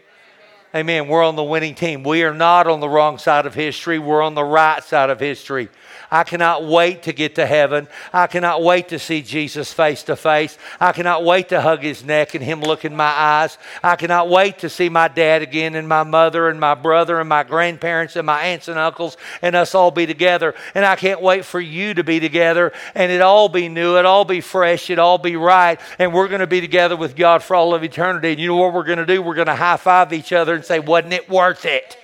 Amen. 0.75 1.07
We're 1.07 1.23
on 1.23 1.35
the 1.35 1.43
winning 1.43 1.75
team. 1.75 2.03
We 2.03 2.23
are 2.23 2.33
not 2.33 2.67
on 2.67 2.79
the 2.79 2.89
wrong 2.89 3.19
side 3.19 3.45
of 3.45 3.53
history. 3.53 3.99
We're 3.99 4.23
on 4.23 4.33
the 4.33 4.43
right 4.43 4.83
side 4.83 5.09
of 5.09 5.19
history. 5.19 5.69
I 6.13 6.23
cannot 6.23 6.63
wait 6.63 7.03
to 7.03 7.11
get 7.11 7.33
to 7.35 7.45
heaven. 7.47 7.87
I 8.13 8.27
cannot 8.27 8.61
wait 8.61 8.89
to 8.89 8.99
see 8.99 9.23
Jesus 9.23 9.73
face 9.73 10.03
to 10.03 10.15
face. 10.15 10.59
I 10.79 10.91
cannot 10.91 11.25
wait 11.25 11.49
to 11.49 11.59
hug 11.59 11.81
his 11.81 12.03
neck 12.03 12.35
and 12.35 12.43
him 12.43 12.61
look 12.61 12.85
in 12.85 12.95
my 12.95 13.05
eyes. 13.05 13.57
I 13.81 13.95
cannot 13.95 14.29
wait 14.29 14.59
to 14.59 14.69
see 14.69 14.89
my 14.89 15.07
dad 15.07 15.41
again 15.41 15.73
and 15.73 15.89
my 15.89 16.03
mother 16.03 16.49
and 16.49 16.59
my 16.59 16.75
brother 16.75 17.19
and 17.19 17.27
my 17.27 17.41
grandparents 17.41 18.15
and 18.15 18.27
my 18.27 18.43
aunts 18.43 18.67
and 18.67 18.77
uncles 18.77 19.17
and 19.41 19.55
us 19.55 19.73
all 19.73 19.89
be 19.89 20.05
together. 20.05 20.53
And 20.75 20.85
I 20.85 20.97
can't 20.97 21.19
wait 21.19 21.45
for 21.45 21.59
you 21.59 21.95
to 21.95 22.03
be 22.03 22.19
together 22.19 22.73
and 22.93 23.11
it 23.11 23.21
all 23.21 23.49
be 23.49 23.67
new, 23.67 23.97
it 23.97 24.05
all 24.05 24.23
be 24.23 24.39
fresh, 24.39 24.91
it 24.91 24.99
all 24.99 25.17
be 25.17 25.35
right. 25.35 25.79
And 25.97 26.13
we're 26.13 26.27
going 26.27 26.41
to 26.41 26.47
be 26.47 26.61
together 26.61 26.95
with 26.95 27.15
God 27.15 27.41
for 27.41 27.55
all 27.55 27.73
of 27.73 27.83
eternity. 27.83 28.33
And 28.33 28.39
you 28.39 28.49
know 28.49 28.57
what 28.57 28.75
we're 28.75 28.83
going 28.83 28.99
to 28.99 29.07
do? 29.07 29.19
We're 29.23 29.33
going 29.33 29.47
to 29.47 29.55
high 29.55 29.77
five 29.77 30.13
each 30.13 30.31
other 30.31 30.53
and 30.53 30.63
say, 30.63 30.77
Wasn't 30.77 31.11
it 31.11 31.27
worth 31.27 31.65
it? 31.65 31.97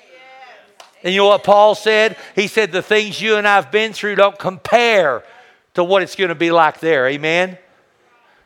And 1.04 1.14
you 1.14 1.22
know 1.22 1.28
what 1.28 1.44
Paul 1.44 1.76
said? 1.76 2.18
He 2.36 2.48
said, 2.48 2.72
The 2.72 2.82
things 2.82 3.22
you 3.22 3.36
and 3.36 3.48
I 3.48 3.56
have 3.56 3.72
been 3.72 3.94
through 3.94 4.16
don't 4.16 4.38
compare 4.38 5.24
to 5.76 5.84
what 5.84 6.02
it's 6.02 6.16
going 6.16 6.30
to 6.30 6.36
be 6.36 6.52
like 6.52 6.80
there. 6.80 7.08
Amen? 7.08 7.58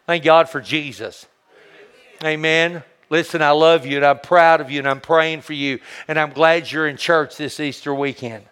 Thank 0.05 0.23
God 0.23 0.49
for 0.49 0.61
Jesus. 0.61 1.25
Amen. 2.23 2.83
Listen, 3.09 3.41
I 3.41 3.51
love 3.51 3.85
you 3.85 3.97
and 3.97 4.05
I'm 4.05 4.19
proud 4.19 4.61
of 4.61 4.71
you 4.71 4.79
and 4.79 4.87
I'm 4.87 5.01
praying 5.01 5.41
for 5.41 5.53
you 5.53 5.79
and 6.07 6.19
I'm 6.19 6.31
glad 6.31 6.71
you're 6.71 6.87
in 6.87 6.97
church 6.97 7.37
this 7.37 7.59
Easter 7.59 7.93
weekend. 7.93 8.45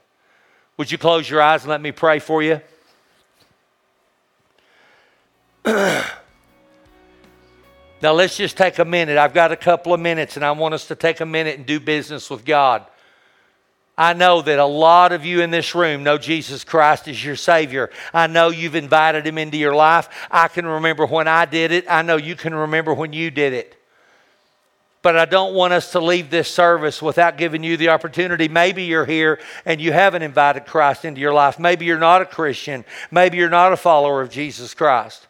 Would 0.77 0.91
you 0.91 0.97
close 0.97 1.29
your 1.29 1.41
eyes 1.41 1.61
and 1.61 1.69
let 1.69 1.81
me 1.81 1.91
pray 1.91 2.19
for 2.19 2.41
you? 2.41 2.61
now, 5.65 6.03
let's 8.01 8.35
just 8.35 8.57
take 8.57 8.79
a 8.79 8.85
minute. 8.85 9.17
I've 9.17 9.33
got 9.33 9.51
a 9.51 9.55
couple 9.55 9.93
of 9.93 9.99
minutes 9.99 10.35
and 10.35 10.45
I 10.45 10.51
want 10.51 10.73
us 10.73 10.87
to 10.87 10.95
take 10.95 11.19
a 11.21 11.25
minute 11.25 11.57
and 11.57 11.65
do 11.65 11.79
business 11.79 12.29
with 12.29 12.45
God. 12.45 12.85
I 14.01 14.13
know 14.13 14.41
that 14.41 14.57
a 14.57 14.65
lot 14.65 15.11
of 15.11 15.25
you 15.25 15.41
in 15.41 15.51
this 15.51 15.75
room 15.75 16.01
know 16.01 16.17
Jesus 16.17 16.63
Christ 16.63 17.07
as 17.07 17.23
your 17.23 17.35
Savior. 17.35 17.91
I 18.11 18.25
know 18.25 18.49
you've 18.49 18.73
invited 18.73 19.27
Him 19.27 19.37
into 19.37 19.57
your 19.57 19.75
life. 19.75 20.09
I 20.31 20.47
can 20.47 20.65
remember 20.65 21.05
when 21.05 21.27
I 21.27 21.45
did 21.45 21.71
it. 21.71 21.85
I 21.87 22.01
know 22.01 22.15
you 22.15 22.35
can 22.35 22.55
remember 22.55 22.95
when 22.95 23.13
you 23.13 23.29
did 23.29 23.53
it. 23.53 23.79
But 25.03 25.17
I 25.17 25.25
don't 25.25 25.53
want 25.53 25.73
us 25.73 25.91
to 25.91 25.99
leave 25.99 26.31
this 26.31 26.49
service 26.49 26.99
without 26.99 27.37
giving 27.37 27.63
you 27.63 27.77
the 27.77 27.89
opportunity. 27.89 28.47
Maybe 28.47 28.85
you're 28.85 29.05
here 29.05 29.39
and 29.65 29.79
you 29.79 29.91
haven't 29.91 30.23
invited 30.23 30.65
Christ 30.65 31.05
into 31.05 31.21
your 31.21 31.33
life. 31.33 31.59
Maybe 31.59 31.85
you're 31.85 31.99
not 31.99 32.23
a 32.23 32.25
Christian. 32.25 32.85
Maybe 33.11 33.37
you're 33.37 33.51
not 33.51 33.71
a 33.71 33.77
follower 33.77 34.19
of 34.21 34.31
Jesus 34.31 34.73
Christ. 34.73 35.27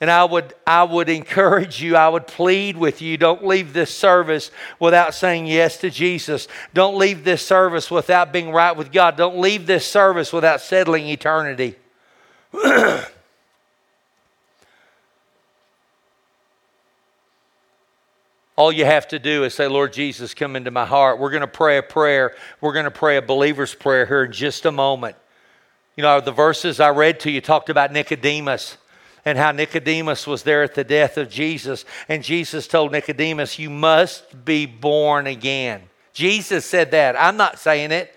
And 0.00 0.10
I 0.10 0.24
would, 0.24 0.54
I 0.66 0.82
would 0.82 1.10
encourage 1.10 1.82
you, 1.82 1.94
I 1.94 2.08
would 2.08 2.26
plead 2.26 2.78
with 2.78 3.02
you 3.02 3.18
don't 3.18 3.46
leave 3.46 3.74
this 3.74 3.94
service 3.94 4.50
without 4.78 5.12
saying 5.14 5.46
yes 5.46 5.76
to 5.78 5.90
Jesus. 5.90 6.48
Don't 6.72 6.96
leave 6.96 7.22
this 7.22 7.46
service 7.46 7.90
without 7.90 8.32
being 8.32 8.50
right 8.50 8.74
with 8.74 8.92
God. 8.92 9.18
Don't 9.18 9.38
leave 9.38 9.66
this 9.66 9.86
service 9.86 10.32
without 10.32 10.62
settling 10.62 11.06
eternity. 11.06 11.76
All 18.56 18.72
you 18.72 18.86
have 18.86 19.08
to 19.08 19.18
do 19.18 19.44
is 19.44 19.54
say, 19.54 19.68
Lord 19.68 19.92
Jesus, 19.92 20.32
come 20.34 20.56
into 20.56 20.70
my 20.70 20.86
heart. 20.86 21.18
We're 21.18 21.30
going 21.30 21.40
to 21.42 21.46
pray 21.46 21.76
a 21.76 21.82
prayer. 21.82 22.34
We're 22.60 22.72
going 22.72 22.84
to 22.84 22.90
pray 22.90 23.18
a 23.18 23.22
believer's 23.22 23.74
prayer 23.74 24.06
here 24.06 24.24
in 24.24 24.32
just 24.32 24.64
a 24.64 24.72
moment. 24.72 25.16
You 25.96 26.02
know, 26.02 26.20
the 26.20 26.32
verses 26.32 26.80
I 26.80 26.88
read 26.88 27.20
to 27.20 27.30
you 27.30 27.42
talked 27.42 27.68
about 27.68 27.92
Nicodemus 27.92 28.78
and 29.24 29.36
how 29.36 29.52
Nicodemus 29.52 30.26
was 30.26 30.42
there 30.42 30.62
at 30.62 30.74
the 30.74 30.84
death 30.84 31.16
of 31.16 31.30
Jesus. 31.30 31.84
And 32.08 32.22
Jesus 32.22 32.66
told 32.66 32.92
Nicodemus, 32.92 33.58
You 33.58 33.70
must 33.70 34.44
be 34.44 34.66
born 34.66 35.26
again. 35.26 35.82
Jesus 36.12 36.64
said 36.64 36.90
that. 36.92 37.16
I'm 37.18 37.36
not 37.36 37.58
saying 37.58 37.92
it. 37.92 38.14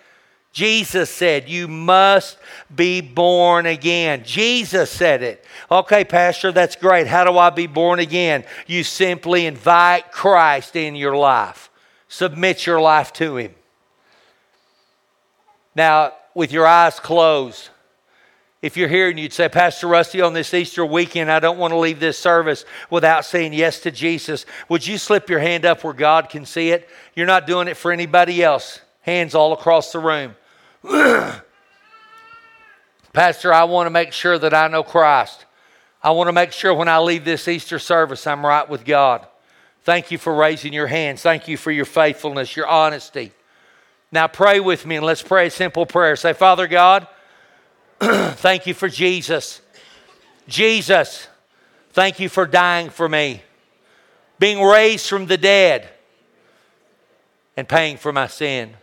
Jesus 0.53 1.09
said, 1.09 1.49
You 1.49 1.67
must 1.67 2.37
be 2.73 3.01
born 3.01 3.65
again. 3.65 4.23
Jesus 4.23 4.91
said 4.91 5.23
it. 5.23 5.43
Okay, 5.69 6.03
Pastor, 6.03 6.51
that's 6.51 6.75
great. 6.75 7.07
How 7.07 7.23
do 7.23 7.37
I 7.37 7.49
be 7.49 7.65
born 7.65 7.99
again? 7.99 8.45
You 8.67 8.83
simply 8.83 9.47
invite 9.47 10.11
Christ 10.11 10.75
in 10.75 10.95
your 10.95 11.17
life, 11.17 11.71
submit 12.07 12.67
your 12.67 12.79
life 12.79 13.11
to 13.13 13.37
Him. 13.37 13.55
Now, 15.75 16.13
with 16.35 16.51
your 16.51 16.67
eyes 16.67 16.99
closed, 16.99 17.69
if 18.63 18.77
you're 18.77 18.87
here 18.87 19.09
and 19.09 19.19
you'd 19.19 19.33
say, 19.33 19.49
Pastor 19.49 19.87
Rusty, 19.87 20.21
on 20.21 20.33
this 20.33 20.53
Easter 20.53 20.85
weekend, 20.85 21.29
I 21.29 21.41
don't 21.41 21.57
want 21.57 21.73
to 21.73 21.77
leave 21.77 21.99
this 21.99 22.17
service 22.17 22.63
without 22.89 23.25
saying 23.25 23.51
yes 23.51 23.81
to 23.81 23.91
Jesus, 23.91 24.45
would 24.69 24.87
you 24.87 24.97
slip 24.97 25.29
your 25.29 25.39
hand 25.39 25.65
up 25.65 25.83
where 25.83 25.91
God 25.91 26.29
can 26.29 26.45
see 26.45 26.69
it? 26.69 26.87
You're 27.13 27.27
not 27.27 27.45
doing 27.45 27.67
it 27.67 27.75
for 27.75 27.91
anybody 27.91 28.41
else. 28.41 28.79
Hands 29.01 29.35
all 29.35 29.51
across 29.51 29.91
the 29.91 29.99
room. 29.99 30.35
Pastor, 33.11 33.53
I 33.53 33.65
want 33.65 33.87
to 33.87 33.91
make 33.91 34.13
sure 34.13 34.39
that 34.39 34.53
I 34.53 34.69
know 34.69 34.81
Christ. 34.81 35.45
I 36.01 36.11
want 36.11 36.29
to 36.29 36.33
make 36.33 36.53
sure 36.53 36.73
when 36.73 36.87
I 36.87 36.99
leave 36.99 37.25
this 37.25 37.49
Easter 37.49 37.79
service, 37.79 38.25
I'm 38.25 38.45
right 38.45 38.69
with 38.69 38.85
God. 38.85 39.27
Thank 39.81 40.09
you 40.09 40.17
for 40.17 40.33
raising 40.33 40.71
your 40.71 40.87
hands. 40.87 41.21
Thank 41.21 41.49
you 41.49 41.57
for 41.57 41.71
your 41.71 41.83
faithfulness, 41.83 42.55
your 42.55 42.67
honesty. 42.67 43.33
Now 44.09 44.29
pray 44.29 44.61
with 44.61 44.85
me 44.85 44.95
and 44.95 45.05
let's 45.05 45.21
pray 45.21 45.47
a 45.47 45.51
simple 45.51 45.85
prayer. 45.85 46.15
Say, 46.15 46.31
Father 46.31 46.67
God, 46.67 47.09
thank 48.35 48.67
you 48.67 48.73
for 48.73 48.89
Jesus. 48.89 49.61
Jesus, 50.47 51.27
thank 51.91 52.19
you 52.19 52.27
for 52.27 52.45
dying 52.45 52.89
for 52.89 53.07
me, 53.07 53.41
being 54.39 54.61
raised 54.61 55.07
from 55.07 55.25
the 55.25 55.37
dead, 55.37 55.87
and 57.55 57.67
paying 57.67 57.95
for 57.95 58.11
my 58.11 58.27
sin. 58.27 58.73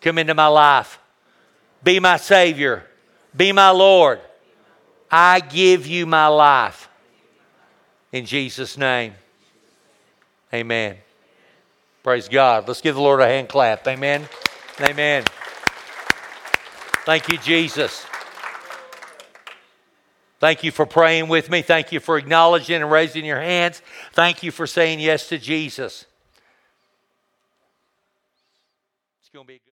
Come 0.00 0.16
into 0.16 0.34
my 0.34 0.46
life. 0.46 0.98
Be 1.82 2.00
my 2.00 2.16
Savior. 2.16 2.84
Be 3.36 3.52
my 3.52 3.70
Lord. 3.70 4.20
I 5.10 5.40
give 5.40 5.86
you 5.86 6.06
my 6.06 6.28
life. 6.28 6.88
In 8.10 8.24
Jesus' 8.24 8.78
name. 8.78 9.12
Amen. 10.52 10.96
Praise 12.02 12.28
God. 12.28 12.68
Let's 12.68 12.80
give 12.80 12.94
the 12.94 13.02
Lord 13.02 13.20
a 13.20 13.26
hand 13.26 13.48
clap. 13.48 13.86
Amen. 13.86 14.26
Amen. 14.80 15.24
Thank 17.04 17.28
you, 17.28 17.36
Jesus. 17.38 18.06
Thank 20.44 20.62
you 20.62 20.72
for 20.72 20.84
praying 20.84 21.28
with 21.28 21.48
me. 21.48 21.62
Thank 21.62 21.90
you 21.90 22.00
for 22.00 22.18
acknowledging 22.18 22.82
and 22.82 22.92
raising 22.92 23.24
your 23.24 23.40
hands. 23.40 23.80
Thank 24.12 24.42
you 24.42 24.50
for 24.50 24.66
saying 24.66 25.00
yes 25.00 25.26
to 25.30 25.38
Jesus. 25.38 26.04
It's 29.22 29.30
going 29.30 29.46
to 29.46 29.48
be 29.48 29.64